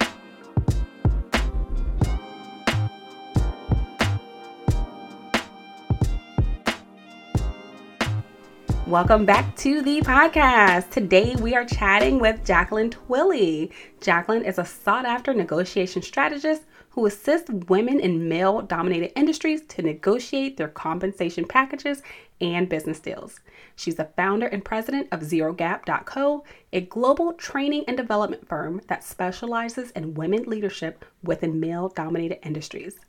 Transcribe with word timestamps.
Welcome 8.89 9.23
back 9.23 9.55
to 9.57 9.83
the 9.83 10.01
podcast. 10.01 10.89
Today 10.89 11.35
we 11.35 11.53
are 11.53 11.63
chatting 11.63 12.17
with 12.17 12.43
Jacqueline 12.43 12.89
Twillie. 12.89 13.71
Jacqueline 14.01 14.43
is 14.43 14.57
a 14.57 14.65
sought 14.65 15.05
after 15.05 15.31
negotiation 15.31 16.01
strategist 16.01 16.63
who 16.89 17.05
assists 17.05 17.51
women 17.67 17.99
in 17.99 18.27
male 18.27 18.63
dominated 18.63 19.15
industries 19.15 19.61
to 19.67 19.83
negotiate 19.83 20.57
their 20.57 20.69
compensation 20.69 21.45
packages 21.45 22.01
and 22.41 22.67
business 22.67 22.99
deals. 22.99 23.41
She's 23.75 23.97
the 23.97 24.09
founder 24.17 24.47
and 24.47 24.65
president 24.65 25.09
of 25.11 25.19
ZeroGap.co, 25.19 26.43
a 26.73 26.81
global 26.81 27.33
training 27.33 27.83
and 27.87 27.95
development 27.95 28.49
firm 28.49 28.81
that 28.87 29.03
specializes 29.03 29.91
in 29.91 30.15
women 30.15 30.45
leadership 30.45 31.05
within 31.21 31.59
male 31.59 31.89
dominated 31.89 32.39
industries. 32.43 32.99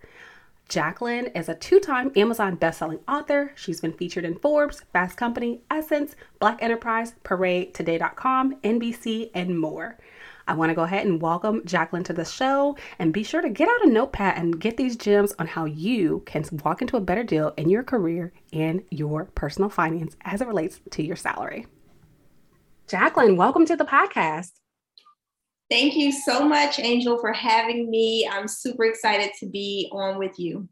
Jacqueline 0.71 1.27
is 1.35 1.49
a 1.49 1.57
two 1.57 1.81
time 1.81 2.13
Amazon 2.15 2.57
bestselling 2.57 3.01
author. 3.09 3.51
She's 3.57 3.81
been 3.81 3.93
featured 3.93 4.25
in 4.25 4.39
Forbes, 4.39 4.83
Fast 4.93 5.17
Company, 5.17 5.63
Essence, 5.69 6.15
Black 6.39 6.63
Enterprise, 6.63 7.15
Parade, 7.25 7.75
Today.com, 7.75 8.55
NBC, 8.61 9.33
and 9.35 9.59
more. 9.59 9.99
I 10.47 10.55
want 10.55 10.71
to 10.71 10.77
go 10.77 10.85
ahead 10.85 11.09
and 11.09 11.21
welcome 11.21 11.67
Jacqueline 11.67 12.05
to 12.05 12.13
the 12.13 12.25
show 12.25 12.77
and 13.01 13.13
be 13.13 13.25
sure 13.25 13.41
to 13.41 13.49
get 13.49 13.69
out 13.69 13.85
a 13.85 13.91
notepad 13.91 14.39
and 14.39 14.61
get 14.61 14.77
these 14.77 14.95
gems 14.95 15.35
on 15.41 15.49
how 15.49 15.65
you 15.65 16.23
can 16.25 16.45
walk 16.65 16.81
into 16.81 16.97
a 16.97 17.01
better 17.01 17.25
deal 17.25 17.53
in 17.57 17.69
your 17.69 17.83
career 17.83 18.33
and 18.53 18.85
your 18.91 19.25
personal 19.25 19.71
finance 19.71 20.17
as 20.23 20.41
it 20.41 20.47
relates 20.47 20.81
to 20.91 21.03
your 21.03 21.17
salary. 21.17 21.67
Jacqueline, 22.87 23.37
welcome 23.37 23.67
to 23.67 23.75
the 23.75 23.85
podcast. 23.85 24.53
Thank 25.71 25.95
you 25.95 26.11
so 26.11 26.49
much, 26.49 26.81
Angel, 26.81 27.17
for 27.19 27.33
having 27.33 27.89
me. 27.89 28.29
I'm 28.29 28.49
super 28.49 28.85
excited 28.85 29.31
to 29.39 29.47
be 29.47 29.89
on 29.93 30.19
with 30.19 30.37
you. 30.37 30.69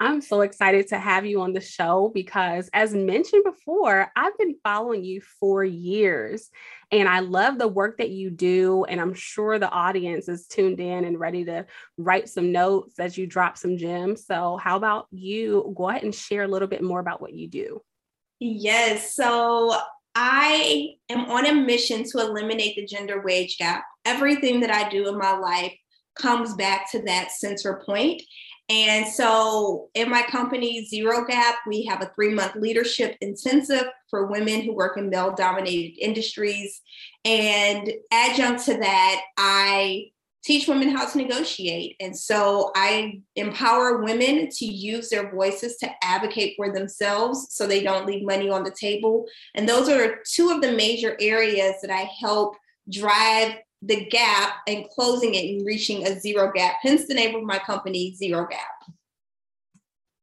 I'm 0.00 0.20
so 0.20 0.42
excited 0.42 0.88
to 0.88 0.98
have 0.98 1.24
you 1.24 1.40
on 1.40 1.54
the 1.54 1.60
show 1.60 2.10
because, 2.12 2.68
as 2.74 2.92
mentioned 2.92 3.44
before, 3.44 4.10
I've 4.14 4.36
been 4.36 4.56
following 4.62 5.04
you 5.04 5.22
for 5.40 5.64
years 5.64 6.50
and 6.90 7.08
I 7.08 7.20
love 7.20 7.58
the 7.58 7.68
work 7.68 7.98
that 7.98 8.10
you 8.10 8.28
do. 8.30 8.84
And 8.84 9.00
I'm 9.00 9.14
sure 9.14 9.58
the 9.58 9.70
audience 9.70 10.28
is 10.28 10.48
tuned 10.48 10.80
in 10.80 11.04
and 11.04 11.18
ready 11.18 11.44
to 11.46 11.64
write 11.96 12.28
some 12.28 12.52
notes 12.52 12.98
as 12.98 13.16
you 13.16 13.26
drop 13.26 13.56
some 13.56 13.78
gems. 13.78 14.26
So, 14.26 14.58
how 14.58 14.76
about 14.76 15.06
you 15.12 15.72
go 15.74 15.88
ahead 15.88 16.02
and 16.02 16.14
share 16.14 16.42
a 16.42 16.48
little 16.48 16.68
bit 16.68 16.82
more 16.82 17.00
about 17.00 17.22
what 17.22 17.32
you 17.32 17.48
do? 17.48 17.80
Yes. 18.38 19.14
So, 19.14 19.80
I 20.18 20.94
am 21.10 21.30
on 21.30 21.44
a 21.44 21.52
mission 21.52 22.02
to 22.04 22.20
eliminate 22.20 22.74
the 22.74 22.86
gender 22.86 23.20
wage 23.20 23.58
gap. 23.58 23.84
Everything 24.06 24.60
that 24.60 24.70
I 24.70 24.88
do 24.88 25.10
in 25.10 25.18
my 25.18 25.36
life 25.36 25.74
comes 26.14 26.54
back 26.54 26.90
to 26.92 27.02
that 27.02 27.32
center 27.32 27.82
point. 27.84 28.22
And 28.70 29.06
so 29.06 29.90
in 29.94 30.08
my 30.08 30.22
company, 30.22 30.86
Zero 30.86 31.26
Gap, 31.26 31.56
we 31.66 31.84
have 31.84 32.00
a 32.00 32.10
three 32.14 32.30
month 32.30 32.56
leadership 32.56 33.18
intensive 33.20 33.84
for 34.08 34.26
women 34.26 34.62
who 34.62 34.74
work 34.74 34.96
in 34.96 35.10
male 35.10 35.34
dominated 35.34 36.02
industries. 36.02 36.80
And 37.26 37.92
adjunct 38.10 38.64
to 38.64 38.78
that, 38.78 39.20
I 39.36 40.06
teach 40.46 40.68
women 40.68 40.90
how 40.90 41.04
to 41.04 41.18
negotiate. 41.18 41.96
And 41.98 42.16
so 42.16 42.70
I 42.76 43.20
empower 43.34 44.02
women 44.04 44.48
to 44.48 44.64
use 44.64 45.10
their 45.10 45.30
voices 45.34 45.76
to 45.78 45.90
advocate 46.04 46.54
for 46.56 46.72
themselves 46.72 47.48
so 47.50 47.66
they 47.66 47.82
don't 47.82 48.06
leave 48.06 48.24
money 48.24 48.48
on 48.48 48.62
the 48.62 48.70
table. 48.70 49.26
And 49.56 49.68
those 49.68 49.88
are 49.88 50.20
two 50.24 50.50
of 50.50 50.62
the 50.62 50.70
major 50.70 51.16
areas 51.20 51.74
that 51.82 51.90
I 51.90 52.08
help 52.20 52.54
drive 52.88 53.56
the 53.82 54.06
gap 54.06 54.58
and 54.68 54.88
closing 54.88 55.34
it 55.34 55.56
and 55.56 55.66
reaching 55.66 56.06
a 56.06 56.18
zero 56.18 56.52
gap. 56.54 56.76
Hence 56.80 57.06
the 57.06 57.14
name 57.14 57.34
of 57.34 57.42
my 57.42 57.58
company, 57.58 58.14
Zero 58.14 58.46
Gap. 58.48 58.94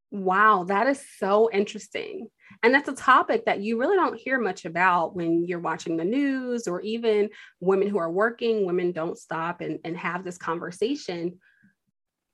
Wow, 0.10 0.66
that 0.68 0.88
is 0.88 1.04
so 1.20 1.50
interesting. 1.52 2.30
And 2.64 2.74
that's 2.74 2.88
a 2.88 2.96
topic 2.96 3.46
that 3.46 3.62
you 3.62 3.78
really 3.78 3.98
don't 3.98 4.18
hear 4.18 4.40
much 4.40 4.64
about 4.64 5.16
when 5.16 5.46
you're 5.46 5.60
watching 5.60 5.98
the 5.98 6.06
news 6.06 6.66
or 6.66 6.80
even 6.82 7.30
women 7.60 7.90
who 7.90 7.98
are 7.98 8.10
working, 8.10 8.66
women 8.66 8.94
don't 8.94 9.18
stop 9.18 9.60
and, 9.60 9.80
and 9.84 9.98
have 9.98 10.24
this 10.24 10.38
conversation. 10.38 11.40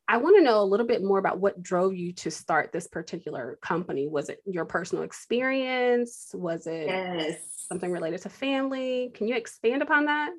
I 0.07 0.17
want 0.17 0.37
to 0.37 0.43
know 0.43 0.61
a 0.61 0.65
little 0.65 0.85
bit 0.85 1.03
more 1.03 1.17
about 1.17 1.39
what 1.39 1.61
drove 1.61 1.95
you 1.95 2.13
to 2.13 2.31
start 2.31 2.71
this 2.71 2.87
particular 2.87 3.57
company. 3.61 4.07
Was 4.07 4.29
it 4.29 4.39
your 4.45 4.65
personal 4.65 5.03
experience? 5.03 6.29
Was 6.33 6.67
it 6.67 6.87
yes. 6.87 7.37
something 7.67 7.91
related 7.91 8.21
to 8.21 8.29
family? 8.29 9.11
Can 9.15 9.27
you 9.27 9.35
expand 9.35 9.81
upon 9.81 10.05
that? 10.05 10.31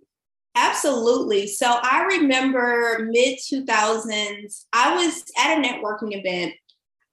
Absolutely. 0.57 1.47
So 1.47 1.78
I 1.83 2.03
remember 2.19 3.09
mid 3.11 3.39
2000s, 3.39 4.65
I 4.72 4.95
was 4.95 5.25
at 5.39 5.59
a 5.59 5.62
networking 5.62 6.17
event 6.17 6.55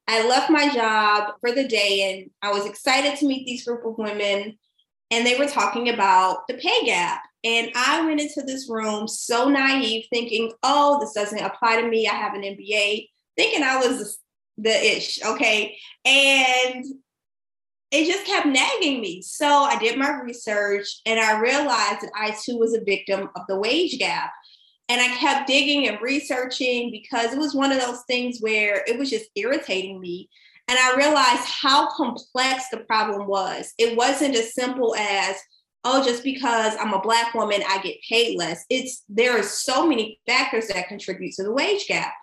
I 0.07 0.27
left 0.27 0.49
my 0.49 0.69
job 0.69 1.33
for 1.41 1.51
the 1.51 1.67
day 1.67 2.19
and 2.19 2.31
I 2.41 2.51
was 2.51 2.65
excited 2.65 3.17
to 3.17 3.27
meet 3.27 3.45
these 3.45 3.65
group 3.65 3.85
of 3.85 3.97
women. 3.97 4.57
And 5.11 5.25
they 5.25 5.37
were 5.37 5.47
talking 5.47 5.89
about 5.89 6.47
the 6.47 6.55
pay 6.55 6.85
gap. 6.85 7.23
And 7.43 7.71
I 7.75 8.05
went 8.05 8.19
into 8.19 8.41
this 8.41 8.69
room 8.69 9.07
so 9.07 9.47
naive, 9.47 10.05
thinking, 10.11 10.51
oh, 10.63 10.99
this 10.99 11.13
doesn't 11.13 11.39
apply 11.39 11.81
to 11.81 11.87
me. 11.87 12.07
I 12.07 12.13
have 12.13 12.33
an 12.33 12.41
MBA, 12.41 13.07
thinking 13.37 13.63
I 13.63 13.77
was 13.77 14.19
the 14.57 14.97
ish. 14.97 15.23
Okay. 15.23 15.77
And 16.03 16.85
it 17.91 18.05
just 18.05 18.25
kept 18.25 18.47
nagging 18.47 18.99
me. 18.99 19.21
So 19.21 19.47
I 19.47 19.77
did 19.77 19.97
my 19.97 20.19
research 20.21 20.87
and 21.05 21.19
I 21.19 21.39
realized 21.39 22.01
that 22.01 22.11
I 22.15 22.31
too 22.31 22.57
was 22.57 22.73
a 22.73 22.83
victim 22.83 23.29
of 23.35 23.43
the 23.47 23.57
wage 23.57 23.97
gap. 23.97 24.31
And 24.89 25.01
I 25.01 25.15
kept 25.17 25.47
digging 25.47 25.87
and 25.87 26.01
researching 26.01 26.91
because 26.91 27.33
it 27.33 27.39
was 27.39 27.53
one 27.53 27.71
of 27.71 27.81
those 27.81 28.03
things 28.07 28.39
where 28.39 28.83
it 28.87 28.97
was 28.97 29.09
just 29.09 29.29
irritating 29.35 29.99
me. 29.99 30.29
And 30.69 30.77
I 30.79 30.95
realized 30.95 31.43
how 31.43 31.89
complex 31.91 32.69
the 32.69 32.77
problem 32.77 33.27
was. 33.27 33.73
It 33.77 33.97
wasn't 33.97 34.35
as 34.35 34.53
simple 34.53 34.95
as, 34.95 35.35
oh, 35.83 36.03
just 36.03 36.23
because 36.23 36.73
I'm 36.79 36.93
a 36.93 37.01
Black 37.01 37.33
woman, 37.33 37.63
I 37.67 37.81
get 37.81 37.97
paid 38.07 38.37
less. 38.37 38.65
It's 38.69 39.03
there 39.09 39.37
are 39.37 39.43
so 39.43 39.87
many 39.87 40.19
factors 40.25 40.67
that 40.67 40.87
contribute 40.87 41.33
to 41.33 41.43
the 41.43 41.53
wage 41.53 41.87
gap. 41.87 42.13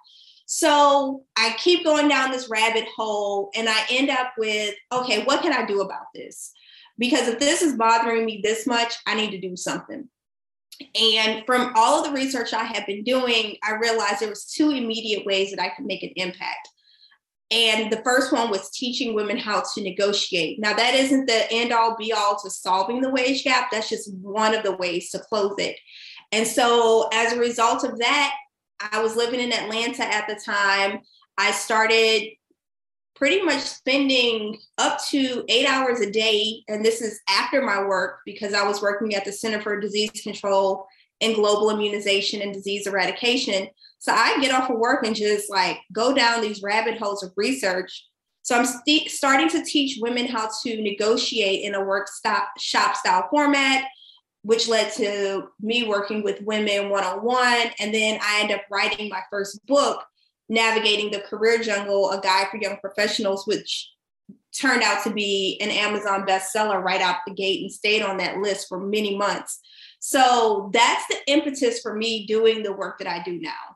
So 0.47 1.25
I 1.37 1.55
keep 1.59 1.85
going 1.85 2.09
down 2.09 2.31
this 2.31 2.51
rabbit 2.51 2.87
hole 2.95 3.51
and 3.55 3.69
I 3.69 3.85
end 3.91 4.11
up 4.11 4.33
with, 4.37 4.75
okay, 4.93 5.25
what 5.25 5.43
can 5.43 5.53
I 5.53 5.65
do 5.65 5.81
about 5.81 6.07
this? 6.15 6.53
Because 6.99 7.29
if 7.29 7.39
this 7.39 7.63
is 7.63 7.77
bothering 7.77 8.25
me 8.25 8.41
this 8.43 8.67
much, 8.67 8.95
I 9.07 9.15
need 9.15 9.31
to 9.31 9.41
do 9.41 9.57
something. 9.57 10.09
And 10.95 11.45
from 11.47 11.73
all 11.77 11.99
of 11.99 12.07
the 12.07 12.13
research 12.13 12.53
I 12.53 12.65
had 12.65 12.87
been 12.87 13.05
doing, 13.05 13.57
I 13.63 13.75
realized 13.75 14.21
there 14.21 14.29
was 14.29 14.47
two 14.47 14.71
immediate 14.71 15.25
ways 15.25 15.51
that 15.51 15.63
I 15.63 15.69
could 15.69 15.87
make 15.87 16.03
an 16.03 16.13
impact. 16.17 16.69
And 17.51 17.93
the 17.93 18.03
first 18.03 18.33
one 18.33 18.51
was 18.51 18.71
teaching 18.71 19.15
women 19.15 19.37
how 19.37 19.63
to 19.75 19.83
negotiate. 19.83 20.59
Now, 20.59 20.73
that 20.75 20.95
isn't 20.95 21.27
the 21.27 21.51
end 21.53 21.73
all 21.73 21.97
be 21.97 22.13
all 22.13 22.37
to 22.43 22.51
solving 22.51 23.01
the 23.01 23.11
wage 23.11 23.45
gap. 23.45 23.71
That's 23.71 23.89
just 23.89 24.13
one 24.15 24.55
of 24.55 24.63
the 24.63 24.77
ways 24.77 25.11
to 25.11 25.19
close 25.19 25.55
it. 25.59 25.77
And 26.33 26.47
so, 26.47 27.09
as 27.13 27.33
a 27.33 27.39
result 27.39 27.85
of 27.85 27.99
that, 27.99 28.35
I 28.81 29.01
was 29.03 29.15
living 29.15 29.41
in 29.41 29.53
Atlanta 29.53 30.03
at 30.03 30.27
the 30.27 30.35
time. 30.35 31.01
I 31.39 31.53
started 31.53 32.31
pretty 33.15 33.43
much 33.43 33.61
spending 33.61 34.59
up 34.79 35.03
to 35.11 35.45
eight 35.49 35.67
hours 35.67 36.01
a 36.01 36.11
day. 36.11 36.63
And 36.69 36.85
this 36.85 37.01
is 37.01 37.21
after 37.29 37.63
my 37.63 37.83
work 37.85 38.21
because 38.27 38.55
I 38.55 38.67
was 38.67 38.83
working 38.83 39.15
at 39.15 39.25
the 39.25 39.33
Center 39.33 39.61
for 39.61 39.81
Disease 39.81 40.11
Control 40.23 40.87
and 41.21 41.35
Global 41.35 41.71
Immunization 41.71 42.43
and 42.43 42.53
Disease 42.53 42.87
Eradication. 42.87 43.69
So 43.99 44.13
I 44.13 44.39
get 44.41 44.53
off 44.53 44.69
of 44.69 44.79
work 44.79 45.07
and 45.07 45.15
just 45.15 45.49
like 45.51 45.79
go 45.93 46.13
down 46.13 46.43
these 46.43 46.63
rabbit 46.63 46.99
holes 46.99 47.23
of 47.23 47.33
research. 47.37 48.07
So 48.43 48.57
I'm 48.57 48.67
st- 48.67 49.11
starting 49.11 49.49
to 49.51 49.65
teach 49.65 49.99
women 50.03 50.27
how 50.27 50.51
to 50.63 50.83
negotiate 50.83 51.65
in 51.65 51.75
a 51.75 51.83
work 51.83 52.09
stop, 52.09 52.49
shop 52.59 52.97
style 52.97 53.27
format, 53.31 53.87
which 54.43 54.69
led 54.69 54.93
to 54.95 55.49
me 55.61 55.89
working 55.89 56.23
with 56.23 56.43
women 56.43 56.91
one 56.91 57.05
on 57.05 57.25
one. 57.25 57.69
And 57.79 57.95
then 57.95 58.19
I 58.21 58.43
end 58.43 58.53
up 58.53 58.61
writing 58.71 59.09
my 59.09 59.23
first 59.31 59.65
book 59.67 60.05
Navigating 60.49 61.11
the 61.11 61.21
Career 61.21 61.59
Jungle, 61.59 62.11
a 62.11 62.21
guide 62.21 62.49
for 62.51 62.59
young 62.59 62.77
professionals, 62.79 63.47
which 63.47 63.91
turned 64.55 64.83
out 64.83 65.03
to 65.05 65.11
be 65.11 65.59
an 65.61 65.71
Amazon 65.71 66.27
bestseller 66.27 66.83
right 66.83 67.01
out 67.01 67.17
the 67.27 67.35
gate 67.35 67.63
and 67.63 67.73
stayed 67.73 68.03
on 68.03 68.19
that 68.19 68.39
list 68.39 68.69
for 68.69 68.79
many 68.79 69.17
months. 69.17 69.61
So 70.01 70.71
that's 70.73 71.07
the 71.09 71.17
impetus 71.27 71.81
for 71.81 71.95
me 71.95 72.27
doing 72.27 72.63
the 72.63 72.73
work 72.73 72.99
that 72.99 73.09
I 73.09 73.23
do 73.23 73.41
now. 73.41 73.74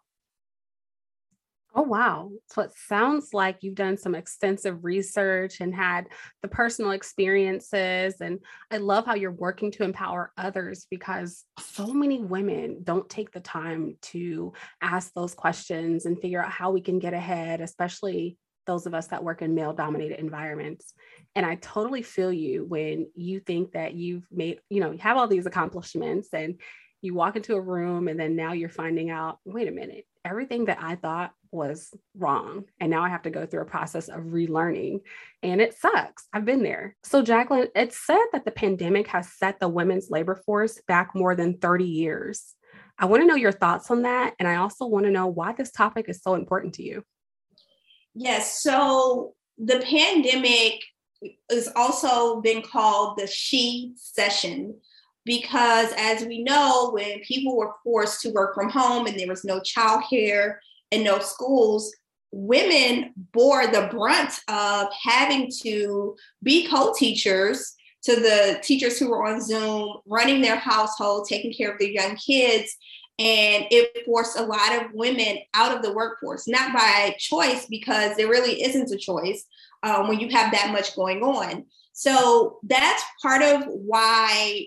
Oh, 1.75 1.83
wow. 1.83 2.31
So 2.49 2.63
it 2.63 2.73
sounds 2.89 3.35
like 3.35 3.59
you've 3.63 3.75
done 3.75 3.99
some 3.99 4.15
extensive 4.15 4.85
research 4.85 5.61
and 5.61 5.75
had 5.75 6.07
the 6.43 6.49
personal 6.49 6.93
experiences. 6.93 8.21
And 8.21 8.41
I 8.71 8.79
love 8.79 9.05
how 9.07 9.15
you're 9.15 9.31
working 9.31 9.71
to 9.73 9.85
empower 9.85 10.33
others 10.37 10.87
because 10.91 11.45
so 11.61 11.87
many 11.89 12.23
women 12.23 12.81
don't 12.83 13.09
take 13.09 13.33
the 13.33 13.41
time 13.41 13.97
to 14.03 14.55
ask 14.81 15.13
those 15.13 15.35
questions 15.35 16.07
and 16.07 16.21
figure 16.21 16.43
out 16.43 16.51
how 16.51 16.71
we 16.71 16.81
can 16.81 16.99
get 16.99 17.15
ahead, 17.15 17.61
especially 17.61 18.39
those 18.67 18.87
of 18.87 18.95
us 18.95 19.09
that 19.09 19.25
work 19.25 19.43
in 19.43 19.55
male 19.55 19.73
dominated 19.73 20.19
environments. 20.19 20.95
And 21.35 21.45
I 21.47 21.57
totally 21.57 22.03
feel 22.03 22.33
you 22.33 22.65
when 22.65 23.09
you 23.15 23.41
think 23.41 23.73
that 23.73 23.95
you've 23.95 24.27
made, 24.31 24.61
you 24.69 24.81
know, 24.81 24.91
you 24.93 24.99
have 24.99 25.17
all 25.17 25.29
these 25.29 25.47
accomplishments 25.47 26.29
and 26.33 26.61
you 27.01 27.15
walk 27.15 27.37
into 27.37 27.55
a 27.55 27.61
room 27.61 28.09
and 28.09 28.19
then 28.19 28.35
now 28.37 28.53
you're 28.53 28.69
finding 28.69 29.11
out, 29.11 29.39
wait 29.45 29.69
a 29.69 29.73
minute, 29.73 30.05
everything 30.25 30.65
that 30.65 30.79
I 30.83 30.97
thought 30.97 31.33
was 31.51 31.95
wrong. 32.17 32.65
And 32.81 32.91
now 32.91 33.03
I 33.03 33.09
have 33.09 33.23
to 33.23 33.31
go 33.31 33.47
through 33.47 33.63
a 33.63 33.67
process 33.67 34.09
of 34.09 34.23
relearning. 34.25 35.01
And 35.43 35.61
it 35.61 35.75
sucks. 35.75 36.27
I've 36.33 36.45
been 36.45 36.63
there. 36.63 36.97
So, 37.03 37.23
Jacqueline, 37.23 37.69
it's 37.75 38.05
said 38.05 38.25
that 38.33 38.45
the 38.45 38.51
pandemic 38.51 39.09
has 39.09 39.33
set 39.33 39.61
the 39.61 39.69
women's 39.69 40.11
labor 40.11 40.37
force 40.47 40.81
back 40.87 41.15
more 41.15 41.35
than 41.35 41.59
30 41.59 41.85
years. 41.85 42.55
I 42.99 43.07
want 43.07 43.23
to 43.23 43.27
know 43.27 43.37
your 43.37 43.53
thoughts 43.53 43.91
on 43.91 44.03
that. 44.03 44.35
And 44.39 44.49
I 44.49 44.57
also 44.57 44.87
want 44.87 45.07
to 45.07 45.13
know 45.13 45.27
why 45.27 45.53
this 45.53 45.71
topic 45.71 46.07
is 46.09 46.23
so 46.23 46.35
important 46.35 46.75
to 46.75 46.83
you. 46.83 47.05
Yes. 48.15 48.63
So, 48.63 49.35
the 49.59 49.81
pandemic 49.81 50.83
has 51.51 51.69
also 51.75 52.41
been 52.41 52.63
called 52.63 53.19
the 53.19 53.27
shecession 53.27 54.75
because 55.29 55.93
as 55.99 56.25
we 56.25 56.43
know 56.43 56.91
when 56.93 57.21
people 57.21 57.55
were 57.55 57.75
forced 57.85 58.23
to 58.23 58.31
work 58.31 58.55
from 58.55 58.71
home 58.71 59.07
and 59.07 59.19
there 59.19 59.29
was 59.29 59.45
no 59.45 59.61
childcare 59.61 60.57
and 60.93 61.05
no 61.05 61.19
schools, 61.19 61.95
women 62.31 63.13
bore 63.33 63.67
the 63.67 63.89
brunt 63.91 64.41
of 64.49 64.89
having 65.03 65.51
to 65.63 66.17
be 66.43 66.69
co-teachers 66.69 67.75
to 68.05 68.17
the 68.17 68.61
teachers 68.63 68.99
who 68.99 69.11
were 69.11 69.27
on 69.27 69.41
Zoom, 69.41 69.99
running 70.07 70.41
their 70.41 70.57
household, 70.57 71.27
taking 71.29 71.53
care 71.53 71.73
of 71.73 71.79
their 71.79 71.89
young 71.89 72.17
kids. 72.17 72.77
And 73.19 73.67
it 73.71 74.05
forced 74.07 74.39
a 74.39 74.45
lot 74.45 74.73
of 74.73 74.93
women 74.95 75.39
out 75.53 75.75
of 75.75 75.83
the 75.83 75.93
workforce, 75.93 76.47
not 76.47 76.73
by 76.73 77.17
choice, 77.19 77.67
because 77.67 78.17
there 78.17 78.29
really 78.29 78.63
isn't 78.63 78.93
a 78.93 78.97
choice 78.97 79.45
um, 79.83 80.07
when 80.07 80.21
you 80.21 80.29
have 80.29 80.53
that 80.53 80.71
much 80.73 80.95
going 80.95 81.23
on. 81.23 81.65
So 81.93 82.61
that's 82.63 83.03
part 83.21 83.43
of 83.43 83.65
why, 83.67 84.67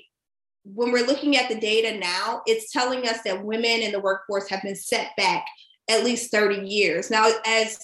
when 0.65 0.91
we're 0.91 1.07
looking 1.07 1.37
at 1.37 1.47
the 1.47 1.59
data 1.59 1.97
now, 1.97 2.41
it's 2.45 2.73
telling 2.73 3.07
us 3.07 3.19
that 3.23 3.45
women 3.45 3.81
in 3.81 3.93
the 3.93 4.01
workforce 4.01 4.49
have 4.49 4.61
been 4.61 4.75
set 4.75 5.11
back 5.15 5.45
at 5.89 6.03
least 6.03 6.31
30 6.31 6.67
years. 6.67 7.09
Now, 7.09 7.29
as 7.45 7.77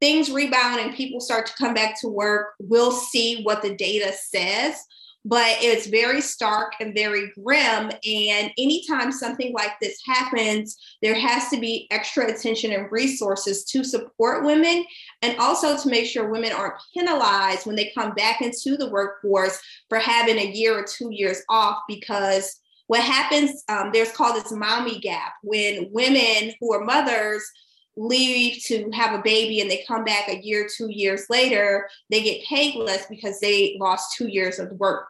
things 0.00 0.30
rebound 0.30 0.80
and 0.80 0.94
people 0.94 1.20
start 1.20 1.46
to 1.46 1.54
come 1.54 1.74
back 1.74 2.00
to 2.00 2.08
work, 2.08 2.54
we'll 2.60 2.92
see 2.92 3.42
what 3.42 3.62
the 3.62 3.74
data 3.74 4.12
says. 4.12 4.82
But 5.24 5.58
it's 5.60 5.88
very 5.88 6.20
stark 6.20 6.74
and 6.80 6.94
very 6.94 7.32
grim. 7.42 7.90
And 7.90 8.52
anytime 8.56 9.12
something 9.12 9.52
like 9.52 9.72
this 9.80 9.98
happens, 10.06 10.78
there 11.02 11.16
has 11.16 11.48
to 11.50 11.60
be 11.60 11.86
extra 11.90 12.32
attention 12.32 12.72
and 12.72 12.90
resources 12.90 13.64
to 13.64 13.84
support 13.84 14.44
women 14.44 14.86
and 15.20 15.36
also 15.38 15.76
to 15.76 15.88
make 15.88 16.06
sure 16.06 16.30
women 16.30 16.52
aren't 16.52 16.80
penalized 16.94 17.66
when 17.66 17.76
they 17.76 17.92
come 17.94 18.14
back 18.14 18.40
into 18.40 18.76
the 18.76 18.90
workforce 18.90 19.60
for 19.88 19.98
having 19.98 20.38
a 20.38 20.52
year 20.52 20.78
or 20.78 20.84
two 20.84 21.10
years 21.12 21.42
off 21.50 21.78
because 21.88 22.60
what 22.88 23.02
happens, 23.02 23.62
um, 23.68 23.90
there's 23.92 24.12
called 24.12 24.36
this 24.36 24.50
mommy 24.50 24.98
gap 24.98 25.34
when 25.42 25.88
women 25.92 26.54
who 26.58 26.72
are 26.72 26.84
mothers 26.84 27.48
leave 27.96 28.62
to 28.62 28.90
have 28.92 29.18
a 29.18 29.22
baby 29.22 29.60
and 29.60 29.70
they 29.70 29.84
come 29.86 30.04
back 30.04 30.28
a 30.28 30.42
year, 30.42 30.68
two 30.74 30.90
years 30.90 31.26
later, 31.28 31.88
they 32.10 32.22
get 32.22 32.44
paid 32.44 32.74
less 32.76 33.06
because 33.06 33.40
they 33.40 33.76
lost 33.78 34.16
two 34.16 34.28
years 34.28 34.58
of 34.58 34.72
work. 34.72 35.06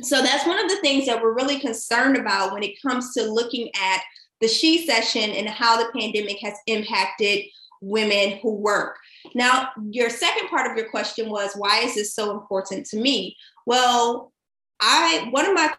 So 0.00 0.22
that's 0.22 0.46
one 0.46 0.58
of 0.58 0.70
the 0.70 0.80
things 0.80 1.04
that 1.06 1.22
we're 1.22 1.34
really 1.34 1.60
concerned 1.60 2.16
about 2.16 2.54
when 2.54 2.62
it 2.62 2.80
comes 2.80 3.12
to 3.14 3.24
looking 3.24 3.70
at 3.78 4.02
the 4.40 4.48
shecession 4.48 5.30
and 5.30 5.48
how 5.48 5.76
the 5.76 5.92
pandemic 5.92 6.38
has 6.40 6.54
impacted 6.66 7.44
women 7.82 8.38
who 8.42 8.54
work. 8.54 8.96
Now, 9.34 9.68
your 9.90 10.08
second 10.08 10.48
part 10.48 10.70
of 10.70 10.78
your 10.78 10.88
question 10.88 11.28
was 11.28 11.52
why 11.54 11.80
is 11.80 11.94
this 11.94 12.14
so 12.14 12.30
important 12.30 12.86
to 12.86 12.96
me? 12.98 13.36
Well, 13.66 14.32
I 14.80 15.28
one 15.30 15.44
of 15.44 15.54
my 15.54 15.74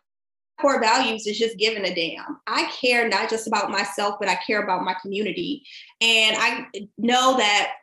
core 0.59 0.79
values 0.79 1.25
is 1.27 1.39
just 1.39 1.57
giving 1.57 1.85
a 1.85 1.93
damn. 1.93 2.39
I 2.47 2.71
care 2.79 3.07
not 3.07 3.29
just 3.29 3.47
about 3.47 3.71
myself, 3.71 4.15
but 4.19 4.29
I 4.29 4.35
care 4.35 4.61
about 4.61 4.83
my 4.83 4.95
community. 5.01 5.63
And 6.01 6.35
I 6.37 6.67
know 6.97 7.37
that 7.37 7.73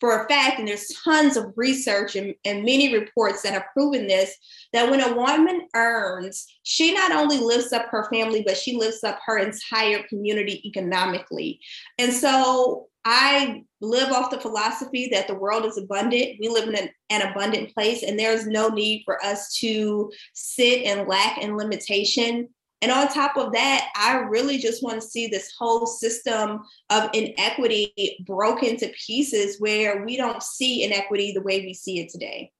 for 0.00 0.22
a 0.22 0.28
fact, 0.28 0.58
and 0.58 0.68
there's 0.68 0.92
tons 1.04 1.36
of 1.36 1.52
research 1.56 2.14
and, 2.14 2.34
and 2.44 2.64
many 2.64 2.96
reports 2.96 3.42
that 3.42 3.52
have 3.52 3.64
proven 3.72 4.06
this, 4.06 4.36
that 4.72 4.88
when 4.88 5.00
a 5.00 5.14
woman 5.14 5.66
earns, 5.74 6.46
she 6.62 6.94
not 6.94 7.10
only 7.10 7.38
lifts 7.38 7.72
up 7.72 7.86
her 7.90 8.08
family, 8.12 8.42
but 8.46 8.56
she 8.56 8.76
lifts 8.76 9.02
up 9.02 9.18
her 9.26 9.38
entire 9.38 10.04
community 10.04 10.62
economically. 10.64 11.60
And 11.98 12.12
so 12.12 12.86
I 13.10 13.64
live 13.80 14.12
off 14.12 14.30
the 14.30 14.38
philosophy 14.38 15.08
that 15.12 15.28
the 15.28 15.34
world 15.34 15.64
is 15.64 15.78
abundant. 15.78 16.36
We 16.38 16.50
live 16.50 16.68
in 16.68 16.74
an, 16.74 16.90
an, 17.08 17.22
abundant 17.22 17.72
place, 17.72 18.02
and 18.02 18.18
there's 18.18 18.46
no 18.46 18.68
need 18.68 19.00
for 19.06 19.24
us 19.24 19.54
to 19.60 20.12
sit 20.34 20.82
and 20.84 21.08
lack 21.08 21.38
in 21.38 21.56
limitation. 21.56 22.50
And 22.82 22.92
on 22.92 23.08
top 23.08 23.38
of 23.38 23.52
that, 23.52 23.88
I 23.96 24.18
really 24.18 24.58
just 24.58 24.82
want 24.82 25.00
to 25.00 25.08
see 25.08 25.26
this 25.26 25.54
whole 25.58 25.86
system 25.86 26.60
of 26.90 27.08
inequity 27.14 28.22
broken 28.26 28.76
to 28.76 28.92
pieces 29.06 29.56
where 29.58 30.04
we 30.04 30.18
don't 30.18 30.42
see 30.42 30.84
inequity 30.84 31.32
the 31.32 31.40
way 31.40 31.60
we 31.62 31.72
see 31.72 32.00
it 32.00 32.10
today 32.10 32.52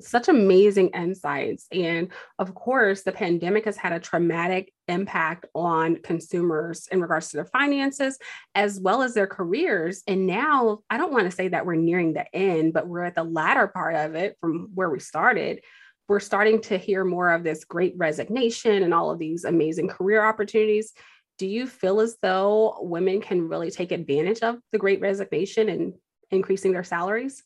such 0.00 0.28
amazing 0.28 0.88
insights. 0.88 1.66
And 1.72 2.08
of 2.38 2.54
course, 2.54 3.02
the 3.02 3.12
pandemic 3.12 3.64
has 3.64 3.76
had 3.76 3.92
a 3.92 4.00
traumatic 4.00 4.72
impact 4.88 5.46
on 5.54 5.96
consumers 6.02 6.88
in 6.90 7.00
regards 7.00 7.28
to 7.28 7.36
their 7.36 7.44
finances 7.44 8.18
as 8.54 8.80
well 8.80 9.02
as 9.02 9.14
their 9.14 9.26
careers. 9.26 10.02
And 10.06 10.26
now 10.26 10.80
I 10.90 10.98
don't 10.98 11.12
want 11.12 11.26
to 11.26 11.30
say 11.36 11.48
that 11.48 11.66
we're 11.66 11.74
nearing 11.76 12.12
the 12.12 12.34
end, 12.34 12.72
but 12.72 12.88
we're 12.88 13.04
at 13.04 13.14
the 13.14 13.24
latter 13.24 13.68
part 13.68 13.94
of 13.94 14.14
it 14.14 14.36
from 14.40 14.70
where 14.74 14.90
we 14.90 15.00
started. 15.00 15.62
We're 16.08 16.20
starting 16.20 16.60
to 16.62 16.76
hear 16.76 17.04
more 17.04 17.30
of 17.32 17.44
this 17.44 17.64
great 17.64 17.94
resignation 17.96 18.82
and 18.82 18.92
all 18.92 19.10
of 19.10 19.18
these 19.18 19.44
amazing 19.44 19.88
career 19.88 20.24
opportunities. 20.24 20.92
Do 21.38 21.46
you 21.46 21.66
feel 21.66 22.00
as 22.00 22.16
though 22.20 22.78
women 22.80 23.20
can 23.20 23.48
really 23.48 23.70
take 23.70 23.92
advantage 23.92 24.40
of 24.40 24.58
the 24.72 24.78
great 24.78 25.00
resignation 25.00 25.68
and 25.68 25.94
increasing 26.30 26.72
their 26.72 26.84
salaries? 26.84 27.44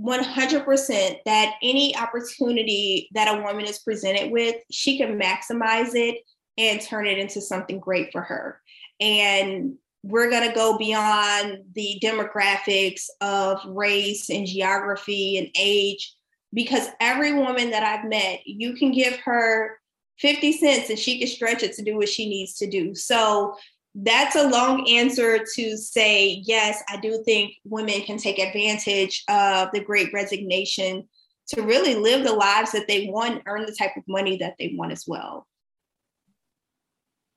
100% 0.00 1.16
that 1.24 1.54
any 1.62 1.96
opportunity 1.96 3.08
that 3.12 3.34
a 3.34 3.42
woman 3.42 3.66
is 3.66 3.80
presented 3.80 4.30
with, 4.30 4.56
she 4.70 4.98
can 4.98 5.20
maximize 5.20 5.94
it 5.94 6.18
and 6.56 6.80
turn 6.80 7.06
it 7.06 7.18
into 7.18 7.40
something 7.40 7.78
great 7.78 8.10
for 8.12 8.22
her. 8.22 8.60
And 9.00 9.74
we're 10.02 10.30
going 10.30 10.48
to 10.48 10.54
go 10.54 10.78
beyond 10.78 11.58
the 11.74 12.00
demographics 12.02 13.04
of 13.20 13.60
race 13.66 14.30
and 14.30 14.46
geography 14.46 15.36
and 15.36 15.48
age 15.58 16.14
because 16.52 16.88
every 17.00 17.34
woman 17.34 17.70
that 17.70 17.82
I've 17.82 18.08
met, 18.08 18.40
you 18.46 18.74
can 18.74 18.92
give 18.92 19.16
her 19.18 19.78
50 20.18 20.52
cents 20.52 20.90
and 20.90 20.98
she 20.98 21.18
can 21.18 21.28
stretch 21.28 21.62
it 21.62 21.74
to 21.74 21.82
do 21.82 21.96
what 21.96 22.08
she 22.08 22.28
needs 22.28 22.54
to 22.54 22.68
do. 22.68 22.94
So 22.94 23.56
that's 23.94 24.36
a 24.36 24.48
long 24.48 24.88
answer 24.88 25.44
to 25.56 25.76
say, 25.76 26.42
yes, 26.44 26.82
I 26.88 26.98
do 26.98 27.22
think 27.24 27.54
women 27.64 28.02
can 28.02 28.18
take 28.18 28.38
advantage 28.38 29.24
of 29.28 29.68
the 29.72 29.80
great 29.80 30.12
resignation 30.12 31.08
to 31.48 31.62
really 31.62 31.96
live 31.96 32.24
the 32.24 32.32
lives 32.32 32.72
that 32.72 32.86
they 32.86 33.08
want, 33.08 33.42
earn 33.46 33.66
the 33.66 33.74
type 33.76 33.96
of 33.96 34.04
money 34.06 34.36
that 34.38 34.54
they 34.58 34.74
want 34.76 34.92
as 34.92 35.04
well. 35.06 35.46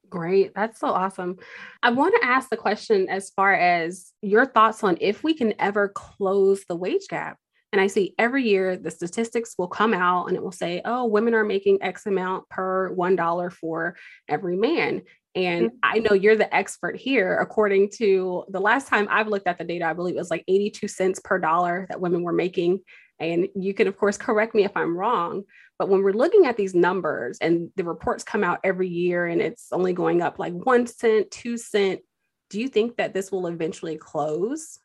Great. 0.10 0.54
That's 0.54 0.80
so 0.80 0.90
awesome. 0.90 1.38
I 1.82 1.90
want 1.90 2.14
to 2.22 2.28
ask 2.28 2.50
the 2.50 2.58
question 2.58 3.10
as 3.10 3.32
far 3.32 3.52
as 3.56 4.12
your 4.22 4.46
thoughts 4.46 4.84
on 4.84 4.98
if 5.02 5.24
we 5.24 5.34
can 5.34 5.56
ever 5.58 5.90
close 5.90 6.64
the 6.70 6.76
wage 6.76 7.08
gap. 7.10 7.40
And 7.72 7.82
I 7.82 7.88
see 7.88 8.14
every 8.20 8.44
year 8.44 8.78
the 8.78 8.92
statistics 8.92 9.56
will 9.58 9.68
come 9.68 9.96
out 9.96 10.28
and 10.28 10.38
it 10.38 10.44
will 10.44 10.52
say, 10.52 10.84
oh, 10.86 11.06
women 11.06 11.34
are 11.34 11.44
making 11.44 11.82
X 11.82 12.06
amount 12.06 12.48
per 12.48 12.96
$1 12.96 13.52
for 13.54 13.96
every 14.30 14.56
man. 14.56 15.02
And 15.36 15.68
mm-hmm. 15.68 15.78
I 15.82 16.00
know 16.00 16.14
you're 16.14 16.36
the 16.36 16.54
expert 16.54 16.96
here. 16.96 17.40
According 17.40 17.90
to 17.98 18.46
the 18.50 18.60
last 18.60 18.88
time 18.88 19.08
I've 19.10 19.28
looked 19.28 19.48
at 19.48 19.58
the 19.58 19.64
data, 19.64 19.86
I 19.86 19.94
believe 19.94 20.16
it 20.16 20.20
was 20.20 20.32
like 20.32 20.44
82 20.48 20.88
cents 20.88 21.20
per 21.24 21.40
dollar 21.40 21.88
that 21.90 22.02
women 22.02 22.24
were 22.24 22.34
making. 22.34 22.82
And 23.20 23.48
you 23.56 23.74
can, 23.74 23.88
of 23.88 23.98
course, 23.98 24.18
correct 24.18 24.54
me 24.54 24.64
if 24.64 24.76
I'm 24.76 24.98
wrong. 24.98 25.44
But 25.80 25.90
when 25.90 26.04
we're 26.04 26.14
looking 26.14 26.46
at 26.46 26.58
these 26.58 26.76
numbers 26.76 27.38
and 27.42 27.70
the 27.76 27.84
reports 27.84 28.24
come 28.24 28.44
out 28.44 28.60
every 28.64 28.90
year 28.90 29.26
and 29.26 29.42
it's 29.42 29.68
only 29.72 29.94
going 29.94 30.22
up 30.22 30.40
like 30.40 30.54
one 30.54 30.86
cent, 30.86 31.32
two 31.32 31.58
cent, 31.58 32.02
do 32.50 32.60
you 32.60 32.68
think 32.68 32.98
that 32.98 33.14
this 33.14 33.32
will 33.32 33.48
eventually 33.48 33.98
close? 33.98 34.80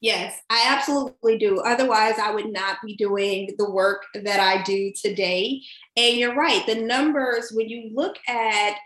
Yes, 0.00 0.40
I 0.48 0.64
absolutely 0.68 1.38
do. 1.38 1.60
Otherwise, 1.60 2.14
I 2.22 2.30
would 2.30 2.52
not 2.52 2.78
be 2.84 2.94
doing 2.94 3.54
the 3.58 3.68
work 3.68 4.04
that 4.14 4.38
I 4.38 4.62
do 4.62 4.92
today. 4.92 5.60
And 5.96 6.16
you're 6.16 6.36
right, 6.36 6.64
the 6.66 6.76
numbers, 6.76 7.50
when 7.52 7.68
you 7.68 7.90
look 7.92 8.16
at 8.28 8.76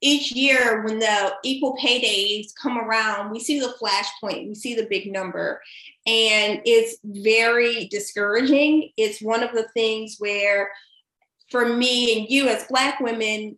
each 0.00 0.32
year 0.32 0.84
when 0.84 0.98
the 0.98 1.34
equal 1.42 1.76
pay 1.76 2.00
days 2.00 2.54
come 2.60 2.78
around, 2.78 3.30
we 3.30 3.40
see 3.40 3.58
the 3.58 3.74
flashpoint, 3.80 4.48
we 4.48 4.54
see 4.54 4.74
the 4.74 4.86
big 4.88 5.10
number, 5.10 5.60
and 6.06 6.60
it's 6.64 6.98
very 7.04 7.86
discouraging. 7.88 8.90
It's 8.96 9.20
one 9.20 9.42
of 9.42 9.52
the 9.52 9.68
things 9.74 10.16
where, 10.18 10.70
for 11.50 11.66
me 11.66 12.18
and 12.18 12.30
you 12.30 12.48
as 12.48 12.66
Black 12.66 13.00
women, 13.00 13.56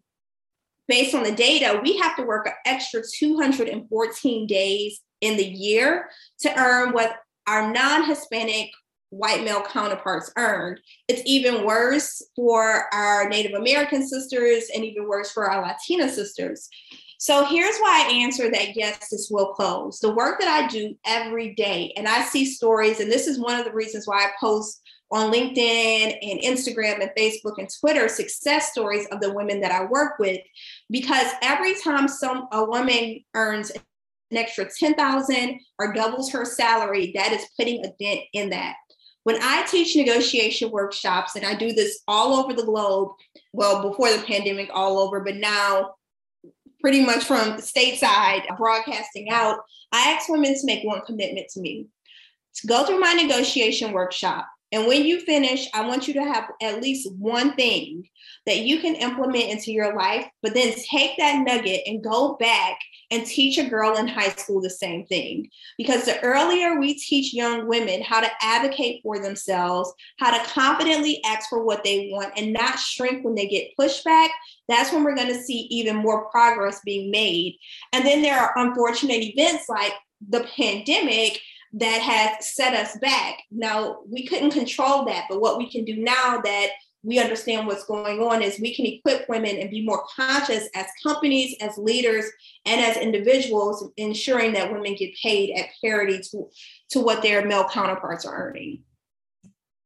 based 0.89 1.15
on 1.15 1.23
the 1.23 1.33
data, 1.33 1.81
we 1.83 1.99
have 1.99 2.17
to 2.17 2.23
work 2.23 2.47
an 2.47 2.55
extra 2.67 3.03
214 3.03 4.47
days 4.47 5.01
in 5.21 5.37
the 5.37 5.45
year 5.45 6.09
to 6.41 6.59
earn 6.59 6.93
what 6.93 7.17
our 7.47 7.73
non 7.73 8.05
Hispanic 8.05 8.71
white 9.11 9.45
male 9.45 9.63
counterparts 9.63 10.33
earned. 10.37 10.81
It's 11.09 11.23
even 11.27 11.65
worse 11.65 12.23
for 12.35 12.93
our 12.95 13.29
Native 13.29 13.53
American 13.53 14.07
sisters 14.07 14.65
and 14.75 14.85
even 14.85 15.07
worse 15.07 15.31
for 15.31 15.51
our 15.51 15.63
Latina 15.63 16.09
sisters. 16.09 16.69
So 17.19 17.45
here's 17.45 17.77
why 17.79 18.07
I 18.07 18.13
answer 18.13 18.51
that 18.51 18.77
yes, 18.77 19.11
this 19.11 19.29
will 19.31 19.53
close. 19.53 20.01
The 20.01 20.15
work 20.15 20.41
that 20.41 20.49
I 20.49 20.67
do 20.69 20.97
every 21.05 21.55
day, 21.55 21.93
and 21.97 22.09
I 22.09 22.23
see 22.23 22.47
stories, 22.47 22.99
and 22.99 23.13
this 23.13 23.27
is 23.27 23.39
one 23.39 23.59
of 23.59 23.67
the 23.67 23.75
reasons 23.75 24.07
why 24.07 24.25
I 24.25 24.31
post 24.41 24.81
on 25.11 25.31
LinkedIn 25.31 26.17
and 26.23 26.41
Instagram 26.41 27.03
and 27.03 27.11
Facebook 27.19 27.59
and 27.59 27.69
Twitter 27.81 28.09
success 28.09 28.71
stories 28.71 29.07
of 29.13 29.21
the 29.21 29.35
women 29.35 29.61
that 29.61 29.73
I 29.73 29.85
work 29.85 30.19
with, 30.19 30.41
because 30.89 31.27
every 31.43 31.75
time 31.81 32.09
some 32.09 32.47
a 32.53 32.65
woman 32.65 33.23
earns 33.35 33.71
an 33.71 34.37
extra 34.37 34.67
10,000 34.79 35.61
or 35.79 35.93
doubles 35.93 36.31
her 36.31 36.45
salary, 36.45 37.13
that 37.17 37.33
is 37.33 37.45
putting 37.59 37.85
a 37.85 37.93
dent 38.03 38.21
in 38.33 38.51
that. 38.51 38.77
When 39.31 39.41
I 39.43 39.63
teach 39.63 39.95
negotiation 39.95 40.73
workshops, 40.73 41.37
and 41.37 41.47
I 41.47 41.55
do 41.55 41.73
this 41.73 42.01
all 42.09 42.35
over 42.35 42.53
the 42.53 42.65
globe, 42.65 43.13
well, 43.53 43.89
before 43.89 44.11
the 44.11 44.25
pandemic, 44.25 44.71
all 44.75 44.99
over, 44.99 45.21
but 45.21 45.37
now 45.37 45.95
pretty 46.81 47.07
much 47.07 47.23
from 47.23 47.51
the 47.51 47.63
stateside 47.63 48.43
broadcasting 48.57 49.31
out, 49.31 49.61
I 49.93 50.11
ask 50.11 50.29
women 50.29 50.55
to 50.55 50.67
make 50.67 50.83
one 50.83 51.03
commitment 51.03 51.47
to 51.51 51.61
me. 51.61 51.87
To 52.57 52.67
go 52.67 52.85
through 52.85 52.99
my 52.99 53.13
negotiation 53.13 53.93
workshop 53.93 54.49
and 54.73 54.87
when 54.87 55.05
you 55.05 55.21
finish, 55.21 55.69
I 55.75 55.87
want 55.87 56.07
you 56.07 56.15
to 56.15 56.25
have 56.25 56.51
at 56.63 56.81
least 56.81 57.13
one 57.15 57.55
thing 57.55 58.09
that 58.47 58.61
you 58.61 58.79
can 58.79 58.95
implement 58.95 59.51
into 59.51 59.73
your 59.73 59.97
life, 59.97 60.27
but 60.43 60.55
then 60.55 60.73
take 60.89 61.17
that 61.19 61.45
nugget 61.45 61.83
and 61.87 62.05
go 62.05 62.37
back 62.37 62.79
and 63.11 63.27
teach 63.27 63.59
a 63.59 63.69
girl 63.69 63.97
in 63.97 64.07
high 64.07 64.29
school 64.29 64.61
the 64.61 64.71
same 64.71 65.05
thing. 65.07 65.51
Because 65.77 66.05
the 66.05 66.21
earlier 66.23 66.79
we 66.79 66.95
teach 66.95 67.35
young 67.35 67.67
women 67.67 68.03
how 68.03 68.21
to 68.21 68.31
advocate 68.41 69.03
for 69.03 69.19
themselves, 69.19 69.93
how 70.19 70.37
to 70.37 70.51
confidently 70.51 71.21
ask 71.25 71.49
for 71.49 71.65
what 71.65 71.83
they 71.83 72.11
want 72.13 72.33
and 72.37 72.53
not 72.53 72.79
shrink 72.79 73.25
when 73.25 73.35
they 73.35 73.49
get 73.49 73.73
pushback, 73.79 74.29
that's 74.69 74.93
when 74.93 75.03
we're 75.03 75.17
going 75.17 75.35
to 75.35 75.43
see 75.43 75.67
even 75.71 75.97
more 75.97 76.31
progress 76.31 76.81
being 76.85 77.11
made. 77.11 77.57
And 77.93 78.07
then 78.07 78.23
there 78.23 78.39
are 78.39 78.53
unfortunate 78.57 79.23
events 79.23 79.69
like 79.69 79.93
the 80.29 80.47
pandemic 80.57 81.41
that 81.73 82.01
has 82.01 82.53
set 82.55 82.75
us 82.75 82.97
back. 82.99 83.43
Now, 83.51 84.01
we 84.09 84.27
couldn't 84.27 84.51
control 84.51 85.05
that, 85.05 85.27
but 85.29 85.41
what 85.41 85.59
we 85.59 85.71
can 85.71 85.85
do 85.85 85.97
now 85.97 86.41
that 86.43 86.71
we 87.03 87.19
understand 87.19 87.67
what's 87.67 87.85
going 87.85 88.21
on 88.21 88.43
is 88.43 88.61
we 88.61 88.75
can 88.75 88.85
equip 88.85 89.29
women 89.29 89.57
and 89.57 89.71
be 89.71 89.85
more 89.85 90.05
conscious 90.15 90.69
as 90.75 90.87
companies, 91.03 91.57
as 91.61 91.79
leaders, 91.79 92.27
and 92.67 92.81
as 92.81 92.99
individuals, 92.99 93.91
ensuring 93.97 94.53
that 94.53 94.71
women 94.71 94.95
get 94.95 95.15
paid 95.23 95.57
at 95.57 95.71
parity 95.83 96.21
to, 96.31 96.49
to 96.91 97.01
what 97.01 97.23
their 97.23 97.47
male 97.47 97.67
counterparts 97.69 98.27
are 98.27 98.49
earning. 98.49 98.83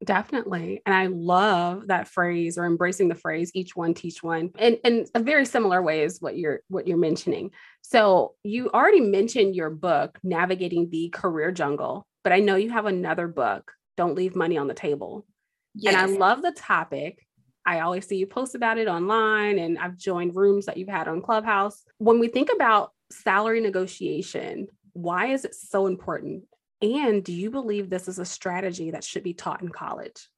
Definitely. 0.04 0.82
And 0.84 0.94
I 0.94 1.06
love 1.06 1.86
that 1.88 2.08
phrase 2.08 2.58
or 2.58 2.66
embracing 2.66 3.08
the 3.08 3.14
phrase 3.14 3.50
each 3.54 3.74
one 3.74 3.94
teach 3.94 4.22
one. 4.22 4.50
And 4.58 4.78
in 4.84 5.06
a 5.14 5.20
very 5.20 5.46
similar 5.46 5.82
way 5.82 6.02
is 6.02 6.20
what 6.20 6.36
you're 6.36 6.60
what 6.68 6.86
you're 6.86 6.98
mentioning. 6.98 7.50
So 7.82 8.34
you 8.42 8.70
already 8.70 9.00
mentioned 9.00 9.54
your 9.54 9.70
book, 9.70 10.18
Navigating 10.22 10.90
the 10.90 11.10
Career 11.10 11.52
Jungle, 11.52 12.06
but 12.22 12.32
I 12.32 12.40
know 12.40 12.56
you 12.56 12.70
have 12.70 12.86
another 12.86 13.28
book, 13.28 13.72
Don't 13.96 14.14
Leave 14.14 14.36
Money 14.36 14.58
on 14.58 14.68
the 14.68 14.74
Table. 14.74 15.26
Yes. 15.74 15.94
And 15.94 16.02
I 16.02 16.06
love 16.16 16.42
the 16.42 16.52
topic. 16.52 17.24
I 17.66 17.80
always 17.80 18.06
see 18.06 18.16
you 18.16 18.26
post 18.26 18.54
about 18.54 18.78
it 18.78 18.88
online 18.88 19.58
and 19.58 19.78
I've 19.78 19.96
joined 19.96 20.36
rooms 20.36 20.66
that 20.66 20.76
you've 20.76 20.88
had 20.88 21.08
on 21.08 21.22
Clubhouse. 21.22 21.82
When 21.98 22.18
we 22.18 22.28
think 22.28 22.50
about 22.54 22.92
salary 23.10 23.60
negotiation, 23.60 24.68
why 24.92 25.28
is 25.28 25.44
it 25.44 25.54
so 25.54 25.86
important? 25.86 26.44
And 26.82 27.24
do 27.24 27.32
you 27.32 27.50
believe 27.50 27.88
this 27.88 28.08
is 28.08 28.18
a 28.18 28.24
strategy 28.24 28.90
that 28.90 29.04
should 29.04 29.22
be 29.22 29.34
taught 29.34 29.62
in 29.62 29.68
college? 29.68 30.28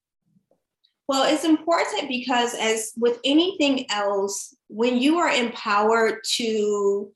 Well, 1.08 1.32
it's 1.32 1.44
important 1.44 2.08
because, 2.08 2.54
as 2.54 2.92
with 2.96 3.20
anything 3.24 3.90
else, 3.90 4.54
when 4.68 4.98
you 4.98 5.18
are 5.18 5.30
empowered 5.30 6.18
to 6.34 7.12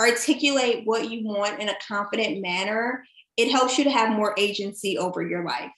articulate 0.00 0.82
what 0.84 1.10
you 1.10 1.24
want 1.24 1.60
in 1.60 1.68
a 1.68 1.76
confident 1.86 2.42
manner, 2.42 3.04
it 3.36 3.50
helps 3.50 3.78
you 3.78 3.84
to 3.84 3.90
have 3.90 4.16
more 4.16 4.34
agency 4.38 4.98
over 4.98 5.22
your 5.22 5.44
life. 5.44 5.72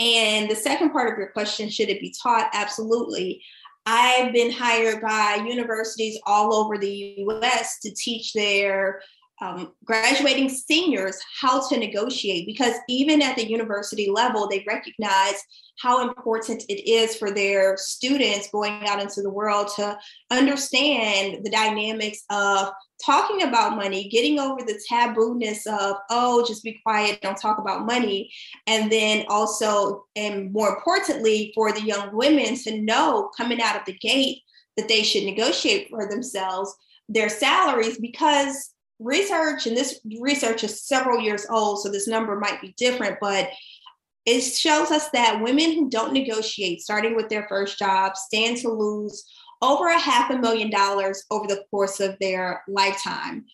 And 0.00 0.50
the 0.50 0.56
second 0.56 0.90
part 0.90 1.12
of 1.12 1.18
your 1.18 1.28
question 1.28 1.68
should 1.68 1.88
it 1.88 2.00
be 2.00 2.14
taught? 2.20 2.50
Absolutely. 2.52 3.42
I've 3.86 4.32
been 4.32 4.50
hired 4.50 5.00
by 5.00 5.44
universities 5.46 6.18
all 6.26 6.54
over 6.54 6.78
the 6.78 7.14
US 7.18 7.78
to 7.80 7.94
teach 7.94 8.32
their 8.32 9.02
um, 9.42 9.72
graduating 9.84 10.48
seniors 10.48 11.18
how 11.40 11.68
to 11.68 11.76
negotiate 11.76 12.46
because 12.46 12.74
even 12.88 13.20
at 13.20 13.34
the 13.34 13.48
university 13.48 14.08
level, 14.08 14.46
they 14.48 14.64
recognize 14.68 15.34
how 15.80 16.06
important 16.06 16.62
it 16.68 16.88
is 16.88 17.16
for 17.16 17.32
their 17.32 17.76
students 17.76 18.48
going 18.52 18.86
out 18.86 19.02
into 19.02 19.20
the 19.20 19.30
world 19.30 19.68
to 19.74 19.98
understand 20.30 21.44
the 21.44 21.50
dynamics 21.50 22.22
of 22.30 22.68
talking 23.04 23.42
about 23.42 23.74
money, 23.74 24.08
getting 24.08 24.38
over 24.38 24.62
the 24.62 24.80
taboo-ness 24.88 25.66
of, 25.66 25.96
oh, 26.10 26.44
just 26.46 26.62
be 26.62 26.78
quiet, 26.84 27.20
don't 27.20 27.36
talk 27.36 27.58
about 27.58 27.84
money. 27.84 28.30
And 28.68 28.92
then 28.92 29.24
also, 29.28 30.04
and 30.14 30.52
more 30.52 30.68
importantly, 30.68 31.50
for 31.52 31.72
the 31.72 31.82
young 31.82 32.14
women 32.14 32.54
to 32.62 32.80
know 32.80 33.30
coming 33.36 33.60
out 33.60 33.74
of 33.74 33.84
the 33.86 33.98
gate 33.98 34.42
that 34.76 34.86
they 34.86 35.02
should 35.02 35.24
negotiate 35.24 35.88
for 35.90 36.08
themselves 36.08 36.72
their 37.08 37.28
salaries 37.28 37.98
because 37.98 38.72
research, 38.98 39.66
and 39.66 39.76
this 39.76 40.00
research 40.20 40.64
is 40.64 40.86
several 40.86 41.20
years 41.20 41.46
old, 41.50 41.80
so 41.82 41.90
this 41.90 42.08
number 42.08 42.38
might 42.38 42.60
be 42.60 42.74
different, 42.76 43.18
but 43.20 43.48
it 44.24 44.40
shows 44.42 44.90
us 44.90 45.08
that 45.10 45.42
women 45.42 45.72
who 45.72 45.90
don't 45.90 46.12
negotiate, 46.12 46.80
starting 46.80 47.16
with 47.16 47.28
their 47.28 47.46
first 47.48 47.78
job, 47.78 48.16
stand 48.16 48.56
to 48.58 48.68
lose 48.68 49.24
over 49.60 49.88
a 49.88 49.98
half 49.98 50.30
a 50.30 50.38
million 50.38 50.70
dollars 50.70 51.24
over 51.30 51.46
the 51.46 51.64
course 51.70 52.00
of 52.00 52.16
their 52.20 52.62
lifetime. 52.68 53.44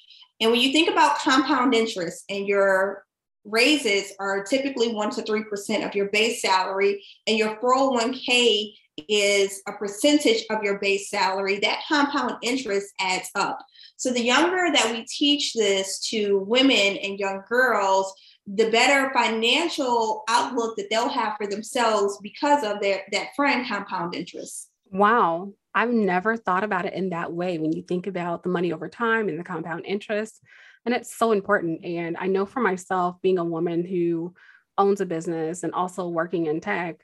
And 0.40 0.50
when 0.50 0.61
you 0.61 0.73
think 0.73 0.90
about 0.90 1.18
compound 1.18 1.75
interest 1.75 2.25
and 2.28 2.47
your 2.47 3.04
raises 3.45 4.12
are 4.21 4.45
typically 4.45 4.90
1% 4.90 5.14
to 5.14 5.23
3% 5.23 5.87
of 5.87 5.95
your 5.95 6.11
base 6.11 6.42
salary, 6.42 7.02
and 7.26 7.38
your 7.38 7.57
401k 7.57 8.75
is 9.09 9.62
a 9.67 9.73
percentage 9.73 10.45
of 10.50 10.62
your 10.62 10.78
base 10.78 11.11
salary, 11.11 11.59
that 11.61 11.83
compound 11.88 12.35
interest 12.43 12.93
adds 13.00 13.31
up. 13.35 13.59
So 13.97 14.12
the 14.12 14.23
younger 14.23 14.73
that 14.73 14.93
we 14.93 15.05
teach 15.07 15.52
this 15.55 16.00
to 16.11 16.38
women 16.40 16.97
and 16.99 17.19
young 17.19 17.43
girls, 17.49 18.12
the 18.47 18.71
better 18.71 19.12
financial 19.12 20.23
outlook 20.28 20.76
that 20.76 20.88
they'll 20.90 21.09
have 21.09 21.37
for 21.37 21.47
themselves 21.47 22.19
because 22.23 22.64
of 22.64 22.81
their 22.81 23.02
that 23.12 23.35
friend 23.37 23.67
compound 23.69 24.14
interest. 24.14 24.71
Wow. 24.90 25.52
I've 25.75 25.93
never 25.93 26.37
thought 26.37 26.64
about 26.64 26.87
it 26.87 26.95
in 26.95 27.11
that 27.11 27.33
way 27.33 27.59
when 27.59 27.73
you 27.73 27.83
think 27.83 28.07
about 28.07 28.43
the 28.43 28.49
money 28.49 28.73
over 28.73 28.88
time 28.88 29.28
and 29.28 29.38
the 29.38 29.45
compound 29.45 29.85
interest. 29.87 30.40
And 30.85 30.95
it's 30.95 31.14
so 31.14 31.33
important. 31.33 31.85
And 31.85 32.17
I 32.17 32.26
know 32.26 32.47
for 32.47 32.61
myself, 32.61 33.17
being 33.21 33.38
a 33.38 33.45
woman 33.45 33.85
who 33.85 34.35
owns 34.78 35.00
a 35.00 35.07
business 35.07 35.62
and 35.62 35.75
also 35.75 36.09
working 36.09 36.47
in 36.47 36.61
tech, 36.61 37.00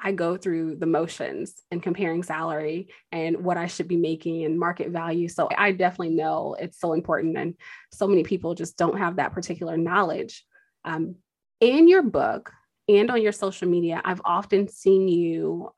I 0.00 0.12
go 0.12 0.36
through 0.36 0.76
the 0.76 0.86
motions 0.86 1.54
and 1.70 1.82
comparing 1.82 2.22
salary 2.22 2.88
and 3.10 3.38
what 3.38 3.56
I 3.56 3.66
should 3.66 3.88
be 3.88 3.96
making 3.96 4.44
and 4.44 4.58
market 4.58 4.90
value. 4.90 5.28
So 5.28 5.48
I 5.56 5.72
definitely 5.72 6.14
know 6.14 6.56
it's 6.58 6.78
so 6.78 6.92
important. 6.92 7.36
And 7.36 7.54
so 7.92 8.06
many 8.06 8.22
people 8.22 8.54
just 8.54 8.76
don't 8.76 8.98
have 8.98 9.16
that 9.16 9.32
particular 9.32 9.76
knowledge. 9.76 10.44
Um, 10.84 11.16
in 11.60 11.88
your 11.88 12.02
book 12.02 12.52
and 12.88 13.10
on 13.10 13.20
your 13.20 13.32
social 13.32 13.68
media, 13.68 14.00
I've 14.04 14.22
often 14.24 14.68
seen 14.68 15.08
you 15.08 15.72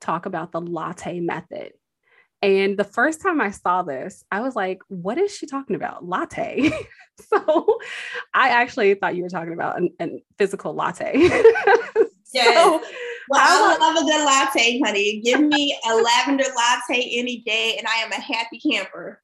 talk 0.00 0.26
about 0.26 0.52
the 0.52 0.60
latte 0.60 1.20
method. 1.20 1.72
And 2.42 2.76
the 2.76 2.84
first 2.84 3.22
time 3.22 3.40
I 3.40 3.50
saw 3.50 3.82
this, 3.82 4.22
I 4.30 4.40
was 4.40 4.54
like, 4.54 4.80
what 4.88 5.16
is 5.16 5.34
she 5.34 5.46
talking 5.46 5.74
about? 5.74 6.04
Latte. 6.04 6.70
so 7.20 7.78
I 8.34 8.50
actually 8.50 8.94
thought 8.94 9.16
you 9.16 9.22
were 9.22 9.30
talking 9.30 9.54
about 9.54 9.80
a 9.80 10.22
physical 10.36 10.74
latte. 10.74 11.12
yes. 12.34 12.54
So, 12.54 12.82
well, 13.28 13.40
I 13.42 13.76
love 13.78 13.96
a 13.96 14.06
good 14.06 14.24
latte, 14.26 14.80
honey. 14.80 15.20
Give 15.20 15.40
me 15.40 15.78
a 15.88 15.94
lavender 15.94 16.44
latte 16.56 17.18
any 17.18 17.38
day, 17.38 17.76
and 17.78 17.86
I 17.86 18.02
am 18.02 18.12
a 18.12 18.20
happy 18.20 18.58
camper. 18.58 19.22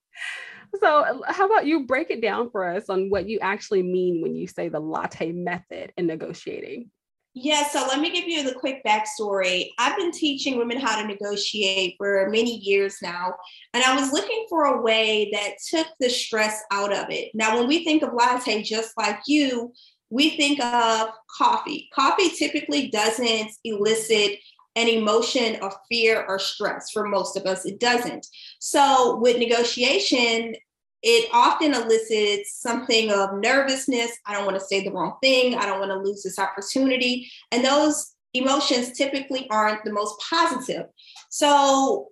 So, 0.80 1.23
how 1.26 1.47
about 1.47 1.66
you 1.66 1.87
break 1.87 2.11
it 2.11 2.23
down 2.23 2.50
for 2.50 2.64
us 2.64 2.88
on 2.88 3.11
what 3.11 3.28
you 3.28 3.38
actually 3.40 3.82
mean 3.82 4.23
when 4.23 4.35
you 4.35 4.47
say 4.47 4.68
the 4.68 4.80
latte 4.80 5.32
method 5.32 5.92
in 5.97 6.06
negotiating? 6.06 6.90
Yeah, 7.35 7.66
so 7.66 7.87
let 7.88 8.00
me 8.00 8.11
give 8.11 8.28
you 8.28 8.42
the 8.42 8.59
quick 8.59 8.85
backstory. 8.85 9.71
I've 9.78 9.97
been 9.97 10.12
teaching 10.12 10.59
women 10.59 10.78
how 10.78 11.00
to 11.00 11.06
negotiate 11.06 11.94
for 11.97 12.28
many 12.28 12.59
years 12.59 12.97
now, 13.02 13.35
and 13.73 13.82
I 13.82 13.97
was 13.99 14.12
looking 14.12 14.44
for 14.50 14.64
a 14.64 14.82
way 14.82 15.30
that 15.32 15.54
took 15.71 15.87
the 15.99 16.11
stress 16.11 16.62
out 16.71 16.92
of 16.92 17.06
it. 17.09 17.30
Now, 17.35 17.56
when 17.56 17.68
we 17.68 17.85
think 17.85 18.02
of 18.02 18.12
latte, 18.12 18.62
just 18.62 18.92
like 18.99 19.21
you, 19.26 19.73
we 20.12 20.37
think 20.37 20.62
of 20.62 21.09
coffee. 21.38 21.88
Coffee 21.95 22.28
typically 22.28 22.88
doesn't 22.88 23.50
elicit 23.64 24.38
an 24.76 24.88
emotion 24.88 25.57
of 25.62 25.75
fear 25.90 26.25
or 26.28 26.38
stress 26.38 26.90
for 26.90 27.09
most 27.09 27.37
of 27.37 27.47
us. 27.47 27.64
It 27.64 27.81
doesn't. 27.81 28.26
So, 28.61 29.16
with 29.16 29.38
negotiation, 29.38 30.54
it 31.02 31.28
often 31.33 31.75
elicits 31.75 32.61
something 32.61 33.11
of 33.11 33.40
nervousness. 33.40 34.12
I 34.26 34.35
don't 34.35 34.45
want 34.45 34.59
to 34.59 34.64
say 34.64 34.85
the 34.85 34.92
wrong 34.92 35.16
thing. 35.23 35.54
I 35.54 35.66
don't 35.66 35.81
want 35.81 35.90
to 35.90 35.99
lose 35.99 36.23
this 36.23 36.38
opportunity. 36.38 37.31
And 37.50 37.64
those 37.64 38.14
emotions 38.35 38.92
typically 38.92 39.49
aren't 39.50 39.85
the 39.85 39.92
most 39.92 40.23
positive. 40.28 40.87
So 41.31 42.09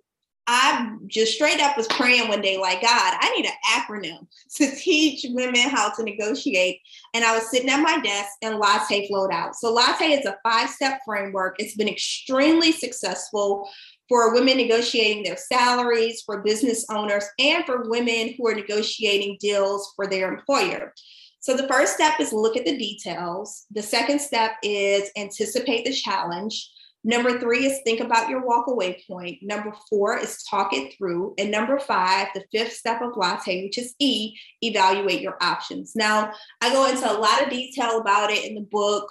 I 0.53 0.97
just 1.07 1.35
straight 1.35 1.61
up 1.61 1.77
was 1.77 1.87
praying 1.87 2.29
one 2.29 2.41
day, 2.41 2.59
like, 2.59 2.83
God, 2.83 3.15
I 3.21 3.33
need 3.37 3.47
an 3.47 3.53
acronym 3.69 4.27
to 4.57 4.75
teach 4.75 5.25
women 5.31 5.71
how 5.71 5.93
to 5.93 6.03
negotiate. 6.03 6.81
And 7.15 7.25
I 7.25 7.37
was 7.37 7.49
sitting 7.49 7.71
at 7.71 7.81
my 7.81 8.01
desk 8.01 8.31
and 8.43 8.59
Latte 8.59 9.07
flowed 9.07 9.31
out. 9.31 9.55
So, 9.55 9.73
Latte 9.73 10.07
is 10.07 10.27
a 10.27 10.37
five 10.43 10.69
step 10.69 11.03
framework. 11.05 11.55
It's 11.61 11.77
been 11.77 11.89
extremely 11.89 12.73
successful 12.73 13.71
for 14.09 14.35
women 14.35 14.57
negotiating 14.57 15.23
their 15.23 15.37
salaries, 15.37 16.23
for 16.27 16.43
business 16.43 16.85
owners, 16.91 17.27
and 17.39 17.65
for 17.65 17.89
women 17.89 18.35
who 18.37 18.49
are 18.49 18.55
negotiating 18.55 19.37
deals 19.39 19.93
for 19.95 20.09
their 20.09 20.33
employer. 20.33 20.93
So 21.39 21.57
the 21.57 21.69
first 21.69 21.95
step 21.95 22.19
is 22.19 22.33
look 22.33 22.57
at 22.57 22.65
the 22.65 22.77
details. 22.77 23.67
The 23.71 23.83
second 23.83 24.21
step 24.21 24.53
is 24.65 25.11
anticipate 25.17 25.85
the 25.85 25.93
challenge. 25.93 26.71
Number 27.03 27.39
three 27.39 27.65
is 27.65 27.81
think 27.83 28.01
about 28.01 28.29
your 28.29 28.43
walkaway 28.43 29.07
point. 29.07 29.39
Number 29.43 29.73
four 29.89 30.19
is 30.19 30.43
talk 30.43 30.75
it 30.75 30.95
through. 30.97 31.35
And 31.39 31.51
number 31.51 31.79
five, 31.79 32.29
the 32.35 32.45
fifth 32.53 32.75
step 32.75 33.01
of 33.01 33.17
latte, 33.17 33.65
which 33.65 33.79
is 33.79 33.95
E, 33.99 34.37
evaluate 34.63 35.23
your 35.23 35.39
options. 35.41 35.97
Now, 35.97 36.33
I 36.61 36.71
go 36.71 36.89
into 36.89 37.11
a 37.11 37.17
lot 37.17 37.43
of 37.43 37.49
detail 37.49 38.01
about 38.01 38.31
it 38.31 38.45
in 38.45 38.55
the 38.55 38.61
book 38.61 39.11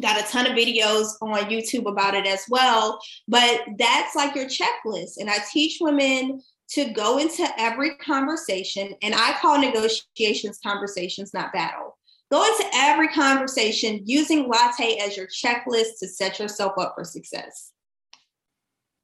got 0.00 0.18
a 0.18 0.30
ton 0.30 0.46
of 0.46 0.52
videos 0.52 1.08
on 1.20 1.50
YouTube 1.50 1.86
about 1.86 2.14
it 2.14 2.26
as 2.26 2.44
well. 2.48 2.98
But 3.28 3.62
that's 3.78 4.16
like 4.16 4.34
your 4.34 4.46
checklist. 4.46 5.18
And 5.18 5.28
I 5.28 5.36
teach 5.52 5.78
women 5.80 6.40
to 6.70 6.90
go 6.92 7.18
into 7.18 7.46
every 7.58 7.96
conversation, 7.96 8.94
and 9.02 9.14
I 9.14 9.36
call 9.40 9.58
negotiations 9.58 10.58
conversations, 10.64 11.34
not 11.34 11.52
battle. 11.52 11.98
Go 12.32 12.42
into 12.42 12.64
every 12.72 13.08
conversation 13.08 14.00
using 14.06 14.48
latte 14.48 14.96
as 14.96 15.18
your 15.18 15.26
checklist 15.26 15.98
to 16.00 16.08
set 16.08 16.38
yourself 16.38 16.72
up 16.78 16.94
for 16.96 17.04
success. 17.04 17.72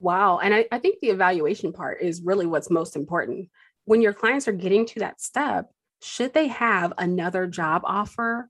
Wow. 0.00 0.38
And 0.38 0.54
I, 0.54 0.64
I 0.72 0.78
think 0.78 1.00
the 1.00 1.10
evaluation 1.10 1.74
part 1.74 2.00
is 2.00 2.22
really 2.22 2.46
what's 2.46 2.70
most 2.70 2.96
important. 2.96 3.50
When 3.84 4.00
your 4.00 4.14
clients 4.14 4.48
are 4.48 4.52
getting 4.52 4.86
to 4.86 5.00
that 5.00 5.20
step, 5.20 5.66
should 6.02 6.32
they 6.32 6.46
have 6.46 6.94
another 6.96 7.46
job 7.46 7.82
offer 7.84 8.48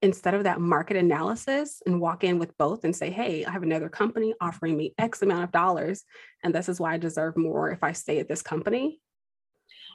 instead 0.00 0.32
of 0.32 0.44
that 0.44 0.60
market 0.60 0.96
analysis 0.96 1.82
and 1.84 2.00
walk 2.00 2.24
in 2.24 2.38
with 2.38 2.56
both 2.56 2.84
and 2.84 2.96
say, 2.96 3.10
hey, 3.10 3.44
I 3.44 3.50
have 3.50 3.64
another 3.64 3.90
company 3.90 4.32
offering 4.40 4.78
me 4.78 4.94
X 4.96 5.20
amount 5.20 5.44
of 5.44 5.52
dollars, 5.52 6.04
and 6.42 6.54
this 6.54 6.70
is 6.70 6.80
why 6.80 6.94
I 6.94 6.98
deserve 6.98 7.36
more 7.36 7.70
if 7.70 7.82
I 7.82 7.92
stay 7.92 8.18
at 8.18 8.28
this 8.28 8.40
company? 8.40 9.00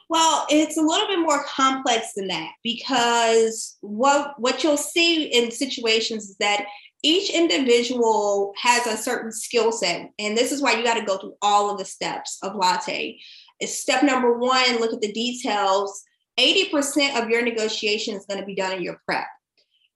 Well, 0.08 0.46
it's 0.50 0.76
a 0.76 0.82
little 0.82 1.06
bit 1.06 1.20
more 1.20 1.44
complex 1.44 2.12
than 2.14 2.28
that 2.28 2.50
because 2.62 3.76
what 3.80 4.34
what 4.38 4.62
you'll 4.62 4.76
see 4.76 5.24
in 5.24 5.50
situations 5.50 6.30
is 6.30 6.36
that 6.38 6.66
each 7.02 7.30
individual 7.30 8.52
has 8.56 8.86
a 8.86 8.96
certain 8.96 9.32
skill 9.32 9.72
set, 9.72 10.10
and 10.18 10.36
this 10.36 10.52
is 10.52 10.62
why 10.62 10.72
you 10.72 10.84
got 10.84 10.98
to 10.98 11.04
go 11.04 11.18
through 11.18 11.34
all 11.42 11.70
of 11.70 11.78
the 11.78 11.84
steps 11.84 12.38
of 12.42 12.54
latte. 12.54 13.18
Step 13.64 14.02
number 14.02 14.38
one, 14.38 14.80
look 14.80 14.92
at 14.92 15.00
the 15.00 15.12
details. 15.12 16.02
80% 16.38 17.20
of 17.20 17.28
your 17.28 17.42
negotiation 17.42 18.14
is 18.14 18.26
going 18.26 18.40
to 18.40 18.46
be 18.46 18.54
done 18.54 18.72
in 18.72 18.82
your 18.82 19.00
prep. 19.04 19.26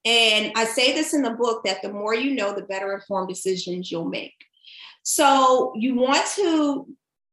And 0.05 0.53
I 0.55 0.65
say 0.65 0.93
this 0.93 1.15
in 1.15 1.23
the 1.23 1.31
book 1.31 1.65
that 1.65 1.83
the 1.83 1.93
more 1.93 2.15
you 2.15 2.35
know, 2.35 2.55
the 2.55 2.63
better 2.63 2.93
informed 2.93 3.29
decisions 3.29 3.91
you'll 3.91 4.09
make. 4.09 4.35
So 5.03 5.73
you 5.77 5.97
want 5.97 6.27
to 6.37 6.87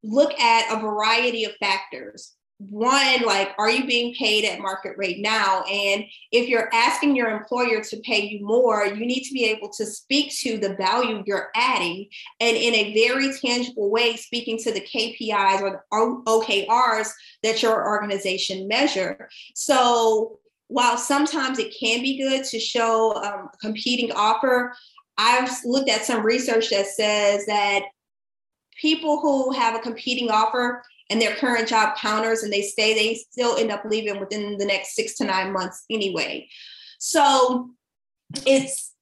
look 0.04 0.40
at 0.40 0.76
a 0.76 0.80
variety 0.80 1.46
of 1.46 1.54
factors. 1.60 2.34
One, 2.70 3.22
like, 3.26 3.52
are 3.58 3.70
you 3.70 3.86
being 3.86 4.14
paid 4.16 4.46
at 4.46 4.60
market 4.60 4.94
rate 4.98 5.20
now? 5.20 5.64
And 5.64 6.06
if 6.32 6.48
you're 6.48 6.70
asking 6.74 7.16
your 7.16 7.30
employer 7.30 7.84
to 7.84 7.98
pay 8.02 8.22
you 8.22 8.46
more, 8.46 8.86
you 8.86 9.06
need 9.06 9.24
to 9.24 9.34
be 9.34 9.46
able 9.46 9.70
to 9.70 9.86
speak 9.86 10.34
to 10.42 10.58
the 10.58 10.76
value 10.76 11.24
you're 11.26 11.50
adding 11.56 12.08
and 12.40 12.56
in 12.56 12.74
a 12.74 12.94
very 12.94 13.34
tangible 13.34 13.90
way, 13.90 14.16
speaking 14.16 14.58
to 14.60 14.72
the 14.72 14.82
KPIs 14.82 15.62
or 15.62 15.72
the 15.72 16.26
OKRs 16.26 17.10
that 17.44 17.62
your 17.62 17.86
organization 17.86 18.68
measure. 18.68 19.30
So 19.56 20.40
while 20.68 20.98
sometimes 20.98 21.60
it 21.60 21.76
can 21.78 22.02
be 22.02 22.18
good 22.18 22.44
to 22.46 22.60
show 22.60 23.14
um, 23.16 23.50
a 23.54 23.58
competing 23.58 24.12
offer, 24.14 24.74
I've 25.18 25.52
looked 25.66 25.90
at 25.90 26.06
some 26.06 26.26
research 26.26 26.70
that 26.70 26.88
says 26.88 27.46
that 27.46 27.84
people 28.80 29.20
who 29.20 29.52
have 29.52 29.76
a 29.76 29.80
competing 29.80 30.32
offer 30.32 30.82
and 31.14 31.22
their 31.22 31.36
current 31.36 31.68
job 31.68 31.96
counters 31.96 32.42
and 32.42 32.52
they 32.52 32.64
stay, 32.64 32.96
they 32.96 33.14
still 33.14 33.56
end 33.56 33.72
up 33.72 33.86
leaving 33.86 34.20
within 34.20 34.58
the 34.58 34.66
next 34.66 34.96
six 34.96 35.14
to 35.16 35.24
nine 35.24 35.54
months 35.54 35.86
anyway. 35.92 36.50
So 36.98 37.70
it's 38.48 38.94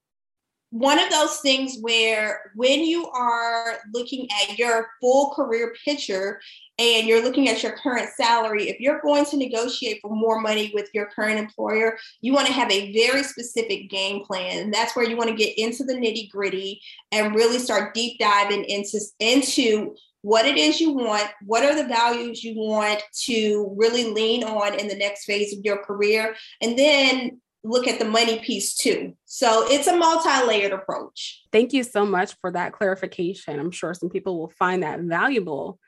one 0.72 1.00
of 1.00 1.10
those 1.10 1.38
things 1.38 1.78
where 1.80 2.52
when 2.56 2.84
you 2.84 3.08
are 3.12 3.78
looking 3.94 4.28
at 4.44 4.60
your 4.60 4.88
full 5.00 5.32
career 5.34 5.74
picture 5.86 6.42
and 6.80 7.08
you're 7.08 7.24
looking 7.24 7.48
at 7.48 7.64
your 7.64 7.78
current 7.78 8.10
salary, 8.18 8.70
if 8.70 8.82
you're 8.82 9.00
going 9.00 9.24
to 9.26 9.38
negotiate 9.38 10.00
for 10.02 10.14
more 10.14 10.42
money 10.42 10.70
with 10.74 10.90
your 10.94 11.06
current 11.06 11.40
employer, 11.40 11.98
you 12.20 12.34
want 12.34 12.48
to 12.48 12.54
have 12.54 12.72
a 12.72 12.92
very 12.92 13.24
specific 13.24 13.90
game 13.90 14.26
plan. 14.26 14.64
And 14.64 14.74
that's 14.74 14.98
where 14.98 15.08
you 15.08 15.16
want 15.16 15.30
to 15.30 15.36
get 15.36 15.58
into 15.58 15.86
the 15.86 15.94
nitty 15.94 16.30
gritty 16.30 16.82
and 17.14 17.36
really 17.36 17.60
start 17.60 17.94
deep 17.94 18.20
diving 18.20 18.66
into, 18.66 19.00
into 19.20 19.96
what 20.22 20.46
it 20.46 20.58
is 20.58 20.80
you 20.80 20.92
want, 20.92 21.28
what 21.46 21.64
are 21.64 21.76
the 21.76 21.88
values 21.88 22.44
you 22.44 22.56
want 22.56 23.02
to 23.24 23.74
really 23.78 24.12
lean 24.12 24.44
on 24.44 24.80
in 24.80 24.88
the 24.88 24.96
next 24.96 25.26
phase 25.26 25.58
of 25.58 25.64
your 25.64 25.84
career, 25.84 26.36
and 26.62 26.78
then 26.78 27.42
look 27.64 27.88
at 27.88 28.00
the 28.00 28.06
money 28.06 28.40
piece 28.40 28.74
too. 28.76 29.14
So 29.26 29.68
it's 29.68 29.88
a 29.88 29.96
multi-layered 29.96 30.74
approach. 30.74 31.44
Thank 31.52 31.74
you 31.74 31.84
so 31.84 32.06
much 32.06 32.34
for 32.42 32.52
that 32.52 32.74
clarification. 32.74 33.60
I'm 33.60 33.72
sure 33.72 33.94
some 33.94 34.10
people 34.10 34.40
will 34.40 34.50
find 34.58 34.82
that 34.84 35.00
valuable. 35.02 35.80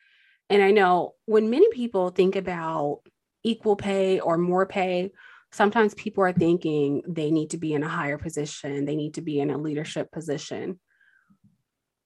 And 0.49 0.61
I 0.61 0.71
know 0.71 1.13
when 1.25 1.49
many 1.49 1.67
people 1.71 2.09
think 2.09 2.35
about 2.35 3.01
equal 3.43 3.75
pay 3.75 4.19
or 4.19 4.37
more 4.37 4.65
pay, 4.65 5.11
sometimes 5.51 5.93
people 5.95 6.23
are 6.23 6.33
thinking 6.33 7.01
they 7.07 7.31
need 7.31 7.51
to 7.51 7.57
be 7.57 7.73
in 7.73 7.83
a 7.83 7.89
higher 7.89 8.17
position, 8.17 8.85
they 8.85 8.95
need 8.95 9.15
to 9.15 9.21
be 9.21 9.39
in 9.39 9.49
a 9.49 9.57
leadership 9.57 10.11
position. 10.11 10.79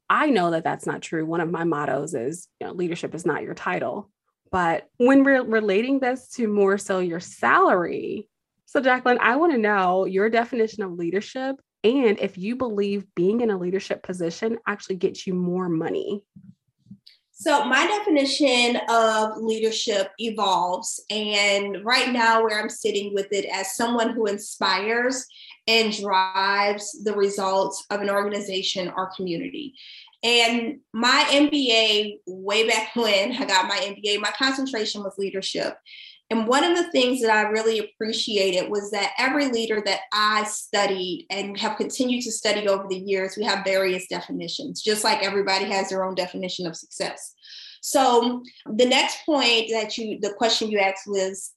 I 0.09 0.29
know 0.29 0.51
that 0.51 0.63
that's 0.63 0.85
not 0.85 1.01
true. 1.01 1.25
One 1.25 1.41
of 1.41 1.51
my 1.51 1.63
mottos 1.63 2.13
is, 2.13 2.47
you 2.59 2.67
know, 2.67 2.73
leadership 2.73 3.13
is 3.13 3.25
not 3.25 3.43
your 3.43 3.53
title. 3.53 4.09
But 4.51 4.87
when 4.97 5.23
we're 5.23 5.43
relating 5.43 5.99
this 5.99 6.29
to 6.35 6.47
more 6.47 6.77
so 6.77 6.99
your 6.99 7.19
salary, 7.19 8.29
so, 8.67 8.81
Jacqueline, 8.81 9.17
I 9.21 9.37
want 9.37 9.53
to 9.53 9.57
know 9.57 10.03
your 10.03 10.29
definition 10.29 10.83
of 10.83 10.91
leadership 10.91 11.55
and 11.85 12.19
if 12.19 12.37
you 12.37 12.57
believe 12.57 13.05
being 13.15 13.39
in 13.39 13.49
a 13.49 13.57
leadership 13.57 14.03
position 14.03 14.57
actually 14.67 14.97
gets 14.97 15.25
you 15.25 15.33
more 15.33 15.69
money. 15.69 16.23
So, 17.39 17.65
my 17.65 17.85
definition 17.85 18.79
of 18.89 19.37
leadership 19.37 20.09
evolves. 20.17 20.99
And 21.11 21.85
right 21.85 22.11
now, 22.11 22.41
where 22.41 22.59
I'm 22.59 22.69
sitting 22.69 23.13
with 23.13 23.27
it 23.31 23.45
as 23.45 23.75
someone 23.75 24.09
who 24.09 24.25
inspires 24.25 25.23
and 25.67 25.93
drives 25.95 27.03
the 27.03 27.13
results 27.13 27.85
of 27.91 28.01
an 28.01 28.09
organization 28.09 28.91
or 28.95 29.11
community. 29.15 29.75
And 30.23 30.79
my 30.93 31.25
MBA, 31.29 32.21
way 32.25 32.67
back 32.67 32.95
when 32.95 33.33
I 33.33 33.45
got 33.45 33.67
my 33.67 33.77
MBA, 33.77 34.19
my 34.19 34.31
concentration 34.31 35.03
was 35.03 35.13
leadership. 35.19 35.77
And 36.29 36.45
one 36.45 36.65
of 36.65 36.75
the 36.75 36.91
things 36.91 37.21
that 37.21 37.31
I 37.31 37.43
really 37.43 37.79
appreciated 37.79 38.69
was 38.69 38.91
that 38.91 39.13
every 39.17 39.47
leader 39.47 39.81
that 39.85 40.01
I 40.11 40.43
studied 40.43 41.25
and 41.29 41.57
have 41.57 41.77
continued 41.77 42.23
to 42.23 42.31
study 42.31 42.67
over 42.67 42.85
the 42.89 42.97
years, 42.97 43.37
we 43.37 43.45
have 43.45 43.63
various 43.63 44.07
definitions, 44.07 44.81
just 44.81 45.05
like 45.05 45.23
everybody 45.23 45.65
has 45.65 45.89
their 45.89 46.03
own 46.03 46.15
definition 46.15 46.67
of 46.67 46.75
success. 46.75 47.33
So 47.81 48.43
the 48.65 48.85
next 48.85 49.25
point 49.25 49.69
that 49.71 49.97
you, 49.97 50.19
the 50.19 50.33
question 50.33 50.69
you 50.69 50.79
asked 50.79 51.07
was, 51.07 51.53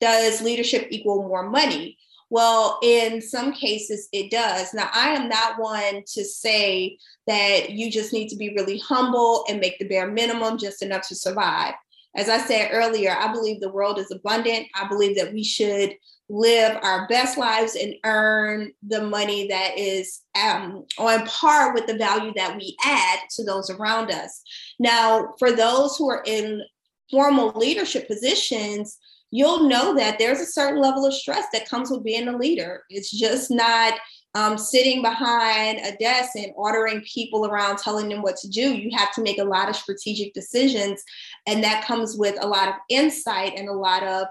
does 0.00 0.40
leadership 0.40 0.86
equal 0.90 1.26
more 1.26 1.50
money? 1.50 1.98
Well, 2.30 2.78
in 2.84 3.20
some 3.20 3.52
cases, 3.52 4.08
it 4.12 4.30
does. 4.30 4.72
Now, 4.72 4.88
I 4.94 5.16
am 5.16 5.28
not 5.28 5.58
one 5.58 6.04
to 6.14 6.24
say 6.24 6.96
that 7.26 7.70
you 7.70 7.90
just 7.90 8.12
need 8.12 8.28
to 8.28 8.36
be 8.36 8.54
really 8.56 8.78
humble 8.78 9.44
and 9.48 9.58
make 9.58 9.80
the 9.80 9.88
bare 9.88 10.08
minimum 10.08 10.56
just 10.56 10.80
enough 10.80 11.08
to 11.08 11.16
survive 11.16 11.74
As 12.16 12.28
I 12.28 12.38
said 12.38 12.70
earlier, 12.72 13.12
I 13.16 13.32
believe 13.32 13.60
the 13.60 13.72
world 13.72 13.98
is 13.98 14.10
abundant. 14.10 14.66
I 14.74 14.88
believe 14.88 15.16
that 15.16 15.32
we 15.32 15.44
should 15.44 15.94
live 16.28 16.78
our 16.82 17.08
best 17.08 17.36
lives 17.36 17.74
and 17.74 17.94
earn 18.04 18.72
the 18.86 19.02
money 19.02 19.48
that 19.48 19.76
is 19.76 20.22
um, 20.40 20.84
on 20.98 21.26
par 21.26 21.74
with 21.74 21.86
the 21.86 21.96
value 21.96 22.32
that 22.36 22.56
we 22.56 22.76
add 22.84 23.18
to 23.30 23.44
those 23.44 23.68
around 23.70 24.10
us. 24.10 24.42
Now, 24.78 25.34
for 25.38 25.52
those 25.52 25.96
who 25.96 26.08
are 26.08 26.22
in 26.24 26.62
formal 27.10 27.52
leadership 27.56 28.06
positions, 28.06 28.98
you'll 29.32 29.68
know 29.68 29.94
that 29.96 30.18
there's 30.18 30.40
a 30.40 30.46
certain 30.46 30.80
level 30.80 31.06
of 31.06 31.14
stress 31.14 31.46
that 31.52 31.68
comes 31.68 31.90
with 31.90 32.04
being 32.04 32.28
a 32.28 32.36
leader. 32.36 32.84
It's 32.90 33.10
just 33.10 33.50
not 33.50 33.94
um, 34.34 34.56
sitting 34.56 35.02
behind 35.02 35.78
a 35.78 35.96
desk 35.96 36.30
and 36.36 36.52
ordering 36.54 37.02
people 37.02 37.46
around, 37.46 37.78
telling 37.78 38.08
them 38.08 38.22
what 38.22 38.36
to 38.36 38.48
do. 38.48 38.74
You 38.74 38.96
have 38.96 39.12
to 39.14 39.22
make 39.22 39.38
a 39.38 39.44
lot 39.44 39.68
of 39.68 39.76
strategic 39.76 40.32
decisions, 40.34 41.02
and 41.46 41.64
that 41.64 41.84
comes 41.84 42.16
with 42.16 42.36
a 42.40 42.46
lot 42.46 42.68
of 42.68 42.74
insight 42.88 43.54
and 43.56 43.68
a 43.68 43.72
lot 43.72 44.02
of 44.04 44.26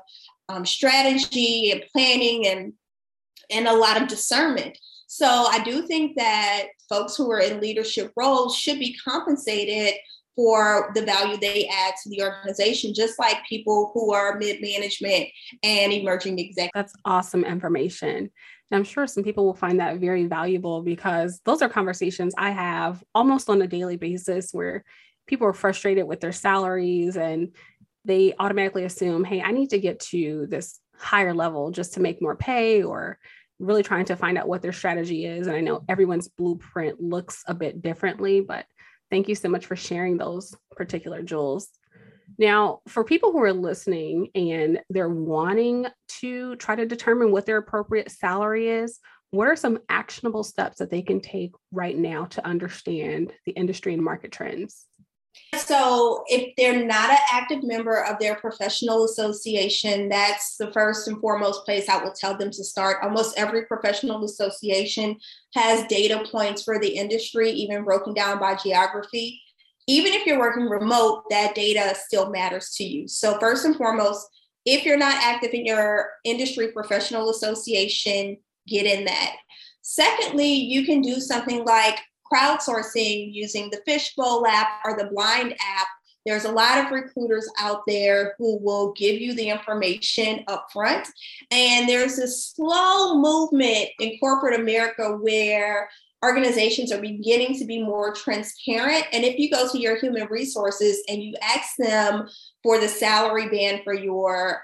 um, 0.47 0.65
strategy 0.65 1.71
and 1.71 1.83
planning 1.91 2.47
and 2.47 2.73
and 3.51 3.67
a 3.67 3.73
lot 3.73 4.01
of 4.01 4.07
discernment. 4.07 4.77
So 5.07 5.25
I 5.25 5.63
do 5.63 5.88
think 5.88 6.15
that 6.17 6.67
folks 6.88 7.15
who 7.15 7.31
are 7.31 7.39
in 7.39 7.59
leadership 7.59 8.13
roles 8.15 8.55
should 8.55 8.77
be 8.77 8.95
compensated 9.03 9.95
for 10.35 10.91
the 10.93 11.01
value 11.01 11.35
they 11.38 11.67
add 11.67 11.95
to 12.01 12.09
the 12.09 12.21
organization, 12.21 12.93
just 12.93 13.19
like 13.19 13.38
people 13.49 13.91
who 13.93 14.13
are 14.13 14.38
mid 14.38 14.62
management 14.62 15.27
and 15.63 15.91
emerging 15.91 16.39
executives. 16.39 16.71
That's 16.73 16.93
awesome 17.03 17.43
information. 17.43 18.29
And 18.71 18.77
I'm 18.77 18.84
sure 18.84 19.08
some 19.08 19.23
people 19.23 19.45
will 19.45 19.55
find 19.55 19.79
that 19.79 19.97
very 19.97 20.25
valuable 20.25 20.82
because 20.82 21.41
those 21.45 21.62
are 21.62 21.69
conversations 21.69 22.34
I 22.38 22.51
have 22.51 23.03
almost 23.15 23.49
on 23.49 23.62
a 23.62 23.67
daily 23.67 23.97
basis 23.97 24.51
where 24.51 24.84
people 25.27 25.47
are 25.47 25.53
frustrated 25.53 26.05
with 26.05 26.19
their 26.19 26.32
salaries 26.32 27.17
and 27.17 27.55
they 28.05 28.34
automatically 28.39 28.84
assume, 28.84 29.23
hey, 29.23 29.41
I 29.41 29.51
need 29.51 29.71
to 29.71 29.79
get 29.79 29.99
to 30.12 30.47
this 30.49 30.79
higher 30.97 31.34
level 31.34 31.71
just 31.71 31.93
to 31.93 31.99
make 31.99 32.21
more 32.21 32.36
pay 32.36 32.84
or 32.84 33.19
really 33.60 33.84
trying 33.84 34.05
to 34.05 34.15
find 34.15 34.38
out 34.38 34.47
what 34.47 34.62
their 34.62 34.71
strategy 34.71 35.25
is. 35.25 35.47
And 35.47 35.55
I 35.55 35.62
know 35.62 35.84
everyone's 35.89 36.27
blueprint 36.27 37.01
looks 37.01 37.43
a 37.47 37.53
bit 37.53 37.82
differently, 37.82 38.41
but 38.41 38.65
thank 39.12 39.27
you 39.27 39.36
so 39.36 39.49
much 39.49 39.65
for 39.65 39.75
sharing 39.75 40.17
those 40.17 40.55
particular 40.75 41.21
jewels. 41.21 41.69
Now, 42.39 42.80
for 42.88 43.04
people 43.04 43.34
who 43.34 43.43
are 43.43 43.52
listening 43.52 44.30
and 44.34 44.80
they're 44.89 45.10
wanting 45.10 45.88
to 46.21 46.56
try 46.56 46.73
to 46.75 46.86
determine 46.86 47.34
what 47.34 47.45
their 47.45 47.58
appropriate 47.58 48.10
salary 48.10 48.69
is, 48.69 48.99
what 49.32 49.49
are 49.49 49.58
some 49.58 49.80
actionable 49.89 50.45
steps 50.45 50.78
that 50.78 50.89
they 50.89 51.02
can 51.02 51.19
take 51.19 51.52
right 51.71 51.97
now 51.97 52.25
to 52.25 52.45
understand 52.45 53.34
the 53.45 53.52
industry 53.52 53.93
and 53.93 54.02
market 54.02 54.32
trends? 54.32 54.86
So, 55.58 56.23
if 56.28 56.54
they're 56.58 56.86
not 56.86 57.12
an 57.12 57.17
active 57.32 57.63
member 57.63 58.04
of 58.04 58.19
their 58.19 58.36
professional 58.36 59.06
association, 59.06 60.10
that's 60.10 60.58
the 60.58 60.71
first 60.71 61.08
and 61.08 61.19
foremost 61.19 61.65
place 61.65 61.88
I 61.88 62.04
would 62.04 62.15
tell 62.15 62.38
them 62.38 62.52
to 62.52 62.63
start. 62.63 63.04
Almost 63.04 63.38
every 63.38 63.65
professional 63.65 64.23
association 64.23 65.17
has 65.56 65.86
data 65.88 66.23
points 66.32 66.63
for 66.63 66.80
the 66.80 66.89
industry, 66.89 67.52
even 67.52 67.84
broken 67.84 68.13
down 68.13 68.39
by 68.39 68.56
geography. 68.56 69.41
Even 69.87 70.13
if 70.13 70.25
you're 70.25 70.39
working 70.39 70.65
remote, 70.65 71.23
that 71.29 71.55
data 71.55 71.95
still 71.95 72.29
matters 72.29 72.71
to 72.75 72.83
you. 72.83 73.07
So, 73.07 73.39
first 73.39 73.65
and 73.65 73.75
foremost, 73.75 74.27
if 74.65 74.85
you're 74.85 74.97
not 74.97 75.15
active 75.23 75.53
in 75.53 75.65
your 75.65 76.09
industry 76.23 76.71
professional 76.71 77.29
association, 77.29 78.37
get 78.67 78.85
in 78.85 79.05
that. 79.05 79.35
Secondly, 79.81 80.53
you 80.53 80.85
can 80.85 81.01
do 81.01 81.19
something 81.19 81.65
like 81.65 81.99
crowdsourcing 82.31 83.33
using 83.33 83.69
the 83.69 83.81
Fishbowl 83.85 84.45
app 84.45 84.81
or 84.85 84.95
the 84.97 85.09
Blind 85.09 85.53
app. 85.53 85.87
There's 86.25 86.45
a 86.45 86.51
lot 86.51 86.77
of 86.77 86.91
recruiters 86.91 87.49
out 87.57 87.81
there 87.87 88.35
who 88.37 88.57
will 88.57 88.91
give 88.93 89.19
you 89.19 89.33
the 89.33 89.49
information 89.49 90.43
up 90.47 90.67
front. 90.71 91.07
And 91.49 91.89
there's 91.89 92.19
a 92.19 92.27
slow 92.27 93.19
movement 93.19 93.89
in 93.99 94.19
corporate 94.19 94.59
America 94.59 95.17
where 95.17 95.89
organizations 96.23 96.91
are 96.91 97.01
beginning 97.01 97.58
to 97.60 97.65
be 97.65 97.82
more 97.82 98.13
transparent. 98.13 99.05
And 99.13 99.23
if 99.23 99.39
you 99.39 99.49
go 99.49 99.69
to 99.69 99.79
your 99.79 99.97
human 99.97 100.27
resources 100.29 101.01
and 101.08 101.23
you 101.23 101.34
ask 101.41 101.75
them 101.77 102.27
for 102.63 102.79
the 102.79 102.88
salary 102.88 103.49
band 103.49 103.82
for 103.84 103.93
your 103.93 104.62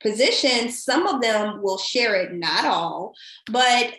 position, 0.00 0.68
some 0.68 1.06
of 1.06 1.22
them 1.22 1.62
will 1.62 1.78
share 1.78 2.16
it, 2.16 2.32
not 2.34 2.64
all, 2.64 3.14
but 3.50 3.94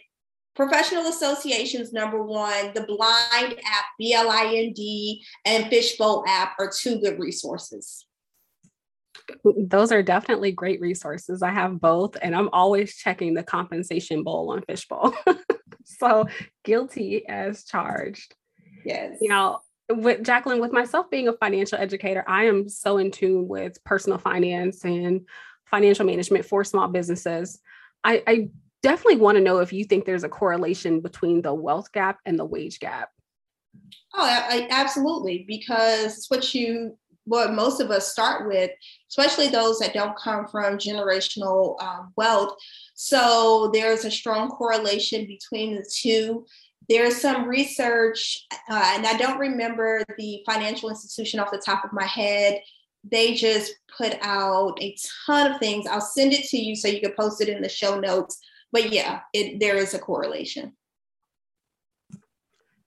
Professional 0.58 1.06
associations, 1.06 1.94
number 1.94 2.24
one, 2.24 2.72
the 2.74 2.82
Blind 2.82 3.60
app, 3.64 3.86
B 4.00 4.14
L 4.14 4.28
I 4.28 4.52
N 4.56 4.74
D, 4.74 5.24
and 5.46 5.70
Fishbowl 5.70 6.24
app 6.28 6.54
are 6.58 6.72
two 6.76 7.00
good 7.00 7.20
resources. 7.20 8.08
Those 9.44 9.92
are 9.92 10.02
definitely 10.02 10.52
great 10.52 10.82
resources. 10.82 11.44
I 11.44 11.52
have 11.52 11.80
both, 11.80 12.18
and 12.24 12.36
I'm 12.36 12.50
always 12.54 12.96
checking 12.96 13.36
the 13.36 13.44
compensation 13.44 14.24
bowl 14.24 14.52
on 14.52 14.64
Fishbowl. 14.64 15.14
so 16.00 16.28
guilty 16.64 17.28
as 17.28 17.64
charged. 17.64 18.36
Yes. 18.86 19.18
You 19.22 19.30
know, 19.30 19.62
with 19.90 20.24
Jacqueline, 20.24 20.60
with 20.60 20.74
myself 20.74 21.10
being 21.10 21.28
a 21.28 21.34
financial 21.34 21.78
educator, 21.78 22.24
I 22.28 22.46
am 22.46 22.68
so 22.68 22.98
in 22.98 23.12
tune 23.12 23.48
with 23.48 23.82
personal 23.84 24.18
finance 24.18 24.84
and 24.84 25.26
financial 25.66 26.06
management 26.06 26.46
for 26.46 26.64
small 26.64 26.88
businesses. 26.88 27.60
I, 28.04 28.24
I 28.28 28.50
definitely 28.84 29.18
want 29.18 29.38
to 29.38 29.44
know 29.44 29.60
if 29.60 29.72
you 29.72 29.86
think 29.86 30.06
there's 30.06 30.24
a 30.24 30.30
correlation 30.30 31.02
between 31.02 31.42
the 31.42 31.54
wealth 31.54 31.92
gap 31.92 32.20
and 32.26 32.38
the 32.38 32.46
wage 32.46 32.80
gap. 32.80 33.10
Oh, 34.14 34.24
I, 34.24 34.68
absolutely, 34.72 35.46
because 35.48 36.26
what 36.30 36.54
you 36.54 36.98
what 37.28 37.54
most 37.54 37.82
of 37.82 37.92
us 37.92 38.10
start 38.10 38.48
with, 38.48 38.72
especially 39.10 39.50
those 39.50 39.80
that 39.80 39.94
don't 39.94 40.18
come 40.18 40.48
from 40.48 40.78
generational 40.78 41.82
um, 41.84 42.14
wealth. 42.16 42.56
So 43.00 43.70
there's 43.74 44.06
a 44.06 44.12
strong 44.12 44.50
correlation 44.50 45.26
between 45.26 45.76
the 45.76 45.86
two. 45.90 46.46
There's 46.90 47.22
some 47.22 47.48
research, 47.48 48.46
uh, 48.70 48.94
and 48.96 49.06
I 49.06 49.18
don't 49.18 49.40
remember 49.40 50.04
the 50.18 50.42
financial 50.46 50.90
institution 50.90 51.40
off 51.40 51.52
the 51.52 51.58
top 51.58 51.86
of 51.86 51.94
my 51.94 52.06
head. 52.06 52.62
They 53.10 53.36
just 53.36 53.74
put 53.98 54.18
out 54.22 54.78
a 54.82 54.96
ton 55.26 55.52
of 55.52 55.60
things. 55.60 55.86
I'll 55.86 56.02
send 56.02 56.34
it 56.34 56.46
to 56.50 56.58
you 56.58 56.76
so 56.76 56.88
you 56.88 57.00
can 57.00 57.14
post 57.14 57.40
it 57.40 57.50
in 57.50 57.62
the 57.62 57.70
show 57.70 58.00
notes 58.00 58.40
but 58.72 58.92
yeah, 58.92 59.22
it, 59.34 59.60
there 59.60 59.76
is 59.76 59.94
a 59.94 60.00
correlation. 60.00 60.74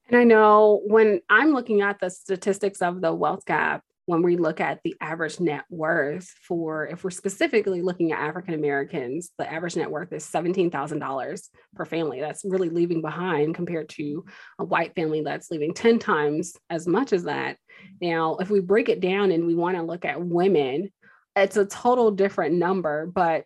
And 0.07 0.19
I 0.19 0.23
know 0.23 0.81
when 0.85 1.21
I'm 1.29 1.53
looking 1.53 1.81
at 1.81 1.99
the 1.99 2.09
statistics 2.09 2.81
of 2.81 3.01
the 3.01 3.13
wealth 3.13 3.45
gap, 3.45 3.83
when 4.11 4.23
we 4.23 4.35
look 4.35 4.59
at 4.59 4.81
the 4.83 4.93
average 4.99 5.39
net 5.39 5.63
worth 5.69 6.27
for, 6.45 6.85
if 6.85 7.01
we're 7.01 7.11
specifically 7.11 7.81
looking 7.81 8.11
at 8.11 8.19
African 8.19 8.53
Americans, 8.53 9.31
the 9.37 9.49
average 9.49 9.77
net 9.77 9.89
worth 9.89 10.11
is 10.11 10.25
$17,000 10.25 11.49
per 11.73 11.85
family. 11.85 12.19
That's 12.19 12.43
really 12.43 12.67
leaving 12.67 13.01
behind 13.01 13.55
compared 13.55 13.87
to 13.91 14.25
a 14.59 14.65
white 14.65 14.95
family 14.95 15.21
that's 15.21 15.49
leaving 15.49 15.73
10 15.73 15.97
times 15.97 16.57
as 16.69 16.87
much 16.87 17.13
as 17.13 17.23
that. 17.23 17.55
Now, 18.01 18.35
if 18.35 18.49
we 18.49 18.59
break 18.59 18.89
it 18.89 18.99
down 18.99 19.31
and 19.31 19.47
we 19.47 19.55
want 19.55 19.77
to 19.77 19.81
look 19.81 20.03
at 20.03 20.21
women, 20.21 20.91
it's 21.37 21.55
a 21.55 21.65
total 21.65 22.11
different 22.11 22.55
number, 22.55 23.05
but 23.05 23.45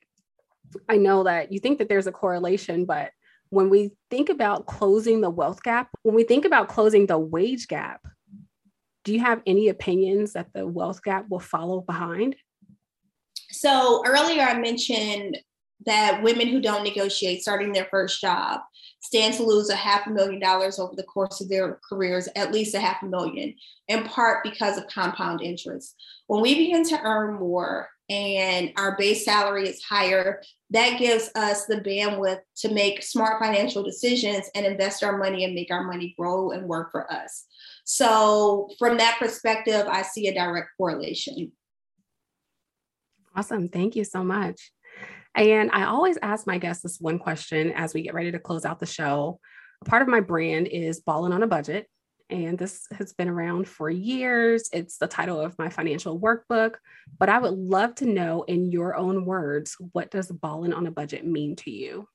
I 0.89 0.97
know 0.97 1.25
that 1.25 1.51
you 1.51 1.59
think 1.59 1.77
that 1.77 1.89
there's 1.89 2.07
a 2.07 2.11
correlation, 2.11 2.85
but 2.85 3.11
when 3.49 3.69
we 3.69 3.91
think 4.09 4.29
about 4.29 4.65
closing 4.65 5.21
the 5.21 5.29
wealth 5.29 5.61
gap, 5.61 5.89
when 6.01 6.15
we 6.15 6.23
think 6.23 6.43
about 6.43 6.69
closing 6.69 7.05
the 7.05 7.19
wage 7.19 7.67
gap, 7.67 8.01
do 9.05 9.13
you 9.13 9.19
have 9.21 9.41
any 9.45 9.69
opinions 9.69 10.33
that 10.33 10.47
the 10.53 10.67
wealth 10.67 11.01
gap 11.03 11.29
will 11.29 11.39
follow 11.39 11.79
behind? 11.79 12.35
So 13.51 14.03
earlier 14.05 14.41
I 14.41 14.59
mentioned 14.59 15.37
that 15.85 16.23
women 16.23 16.47
who 16.47 16.59
don't 16.59 16.83
negotiate 16.83 17.41
starting 17.41 17.71
their 17.71 17.87
first 17.91 18.19
job 18.19 18.61
stand 19.01 19.35
to 19.35 19.43
lose 19.43 19.69
a 19.69 19.75
half 19.75 20.07
a 20.07 20.09
million 20.09 20.39
dollars 20.41 20.79
over 20.79 20.95
the 20.95 21.03
course 21.03 21.39
of 21.39 21.47
their 21.47 21.79
careers, 21.87 22.27
at 22.35 22.51
least 22.51 22.73
a 22.73 22.79
half 22.79 23.03
a 23.03 23.05
million, 23.05 23.53
in 23.87 24.03
part 24.03 24.43
because 24.43 24.77
of 24.77 24.87
compound 24.87 25.41
interest. 25.41 25.95
When 26.25 26.41
we 26.41 26.55
begin 26.55 26.83
to 26.85 26.99
earn 27.03 27.35
more, 27.35 27.87
and 28.09 28.71
our 28.77 28.95
base 28.97 29.25
salary 29.25 29.67
is 29.67 29.83
higher, 29.83 30.41
that 30.71 30.99
gives 30.99 31.29
us 31.35 31.65
the 31.65 31.77
bandwidth 31.77 32.39
to 32.57 32.73
make 32.73 33.03
smart 33.03 33.41
financial 33.41 33.83
decisions 33.83 34.49
and 34.53 34.65
invest 34.65 35.03
our 35.03 35.17
money 35.17 35.43
and 35.43 35.55
make 35.55 35.71
our 35.71 35.83
money 35.83 36.13
grow 36.17 36.51
and 36.51 36.67
work 36.67 36.91
for 36.91 37.11
us. 37.11 37.45
So, 37.83 38.69
from 38.79 38.97
that 38.97 39.17
perspective, 39.19 39.85
I 39.87 40.01
see 40.01 40.27
a 40.27 40.33
direct 40.33 40.69
correlation. 40.77 41.51
Awesome. 43.35 43.69
Thank 43.69 43.95
you 43.95 44.03
so 44.03 44.23
much. 44.23 44.71
And 45.35 45.69
I 45.73 45.85
always 45.85 46.17
ask 46.21 46.47
my 46.47 46.57
guests 46.57 46.83
this 46.83 46.99
one 46.99 47.19
question 47.19 47.71
as 47.73 47.93
we 47.93 48.03
get 48.03 48.13
ready 48.13 48.31
to 48.31 48.39
close 48.39 48.65
out 48.65 48.79
the 48.79 48.85
show. 48.85 49.39
A 49.81 49.85
part 49.85 50.01
of 50.01 50.07
my 50.07 50.21
brand 50.21 50.67
is 50.67 51.01
balling 51.01 51.33
on 51.33 51.43
a 51.43 51.47
budget 51.47 51.87
and 52.29 52.57
this 52.57 52.87
has 52.91 53.13
been 53.13 53.29
around 53.29 53.67
for 53.67 53.89
years. 53.89 54.69
It's 54.73 54.97
the 54.97 55.07
title 55.07 55.39
of 55.39 55.57
my 55.59 55.69
financial 55.69 56.19
workbook, 56.19 56.75
but 57.19 57.29
I 57.29 57.39
would 57.39 57.53
love 57.53 57.95
to 57.95 58.05
know 58.05 58.43
in 58.43 58.71
your 58.71 58.95
own 58.95 59.25
words, 59.25 59.75
what 59.91 60.11
does 60.11 60.31
balling 60.31 60.73
on 60.73 60.87
a 60.87 60.91
budget 60.91 61.25
mean 61.25 61.55
to 61.57 61.71
you? 61.71 62.07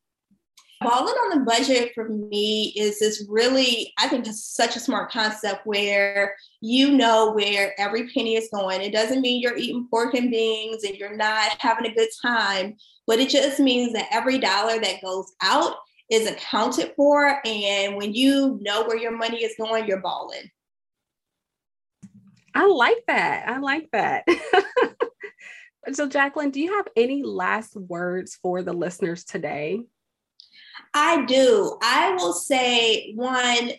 Balling 0.83 1.15
on 1.15 1.39
the 1.39 1.45
budget 1.45 1.93
for 1.95 2.09
me 2.09 2.73
is 2.75 2.99
this 3.01 3.27
really, 3.29 3.93
I 3.99 4.09
think 4.09 4.27
it's 4.27 4.43
such 4.43 4.77
a 4.77 4.81
smart 4.81 5.13
concept 5.13 5.67
where 5.67 6.35
you 6.63 6.97
know 6.97 7.33
where 7.33 7.79
every 7.79 8.09
penny 8.09 8.37
is 8.37 8.49
going. 8.51 8.81
It 8.81 8.93
doesn't 8.93 9.21
mean 9.21 9.43
you're 9.43 9.59
eating 9.59 9.87
pork 9.91 10.15
and 10.15 10.31
beans 10.31 10.83
and 10.85 10.97
you're 10.97 11.17
not 11.17 11.51
having 11.59 11.85
a 11.85 11.95
good 11.95 12.09
time, 12.23 12.77
but 13.07 13.19
it 13.19 13.29
just 13.29 13.61
means 13.61 13.93
that 13.93 14.09
every 14.11 14.39
dollar 14.39 14.81
that 14.81 15.03
goes 15.03 15.31
out 15.43 15.75
is 16.11 16.29
accounted 16.29 16.93
for. 16.97 17.41
And 17.45 17.97
when 17.97 18.15
you 18.15 18.59
know 18.61 18.85
where 18.85 18.99
your 18.99 19.17
money 19.17 19.45
is 19.45 19.55
going, 19.59 19.87
you're 19.87 20.01
balling. 20.01 20.51
I 22.55 22.67
like 22.67 23.05
that. 23.07 23.49
I 23.49 23.59
like 23.59 23.89
that. 23.93 24.25
so, 25.93 26.09
Jacqueline, 26.09 26.51
do 26.51 26.61
you 26.61 26.77
have 26.77 26.89
any 26.97 27.23
last 27.23 27.77
words 27.77 28.39
for 28.43 28.63
the 28.63 28.73
listeners 28.73 29.25
today? 29.25 29.83
I 30.93 31.25
do. 31.27 31.79
I 31.83 32.15
will 32.15 32.33
say 32.33 33.13
one, 33.15 33.73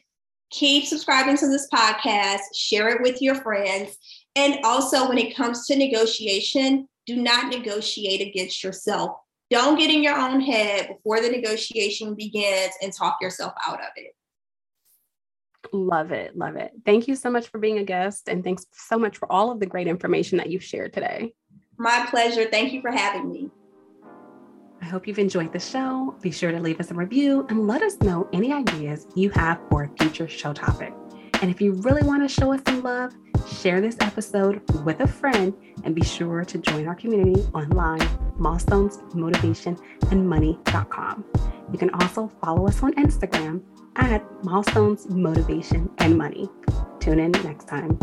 keep 0.50 0.86
subscribing 0.86 1.38
to 1.38 1.48
this 1.48 1.67
podcast, 1.74 2.39
share 2.56 2.89
it 2.89 3.02
with 3.02 3.22
your 3.22 3.36
friends. 3.36 3.98
And 4.36 4.60
also, 4.63 5.10
when 5.10 5.17
it 5.17 5.36
comes 5.36 5.67
to 5.67 5.76
negotiation, 5.76 6.88
do 7.06 7.17
not 7.17 7.50
negotiate 7.50 8.26
against 8.26 8.63
yourself. 8.63 9.17
Don't 9.52 9.78
get 9.78 9.92
in 9.92 10.02
your 10.02 10.18
own 10.18 10.40
head 10.40 10.88
before 10.88 11.20
the 11.22 11.30
negotiation 11.30 12.16
begins 12.16 12.74
and 12.82 12.94
talk 12.94 13.18
yourself 13.22 13.54
out 13.68 13.82
of 13.82 13.90
it. 13.98 14.16
Love 15.74 16.14
it. 16.14 16.38
Love 16.38 16.56
it. 16.56 16.72
Thank 16.86 17.10
you 17.10 17.16
so 17.16 17.30
much 17.30 17.50
for 17.50 17.60
being 17.60 17.78
a 17.78 17.84
guest. 17.84 18.30
And 18.30 18.46
thanks 18.46 18.66
so 18.72 18.98
much 18.98 19.18
for 19.18 19.30
all 19.30 19.52
of 19.52 19.60
the 19.60 19.66
great 19.66 19.88
information 19.88 20.38
that 20.38 20.50
you've 20.50 20.64
shared 20.64 20.94
today. 20.94 21.34
My 21.78 22.08
pleasure. 22.10 22.46
Thank 22.50 22.72
you 22.72 22.82
for 22.82 22.92
having 22.92 23.30
me. 23.30 23.50
I 24.82 24.86
hope 24.86 25.06
you've 25.06 25.20
enjoyed 25.20 25.52
the 25.52 25.60
show. 25.60 26.16
Be 26.22 26.32
sure 26.32 26.52
to 26.52 26.60
leave 26.60 26.80
us 26.80 26.90
a 26.90 26.94
review 26.94 27.46
and 27.50 27.68
let 27.68 27.82
us 27.82 28.00
know 28.00 28.30
any 28.32 28.54
ideas 28.54 29.06
you 29.16 29.30
have 29.32 29.60
for 29.70 29.84
a 29.84 29.90
future 30.00 30.30
show 30.30 30.54
topic. 30.54 30.94
And 31.42 31.52
if 31.52 31.60
you 31.60 31.74
really 31.74 32.04
want 32.04 32.28
to 32.28 32.34
show 32.34 32.54
us 32.54 32.62
some 32.66 32.84
love, 32.84 33.14
share 33.47 33.82
this 33.82 33.97
episode 34.01 34.62
with 34.86 34.99
a 34.99 35.08
friend 35.08 35.54
and 35.84 35.95
be 35.95 36.04
sure 36.04 36.43
to 36.43 36.58
join 36.58 36.88
our 36.88 36.95
community 36.95 37.41
online, 37.54 38.08
milestones, 38.38 38.99
motivation, 39.13 39.77
and 40.12 40.27
money.com. 40.27 41.25
You 41.71 41.77
can 41.77 41.89
also 41.91 42.32
follow 42.43 42.67
us 42.67 42.84
on 42.84 42.93
Instagram 42.95 43.62
at 43.95 44.23
milestones, 44.43 45.08
motivation, 45.10 45.89
and 45.99 46.17
money. 46.17 46.49
Tune 46.99 47.19
in 47.19 47.32
next 47.43 47.67
time. 47.67 47.97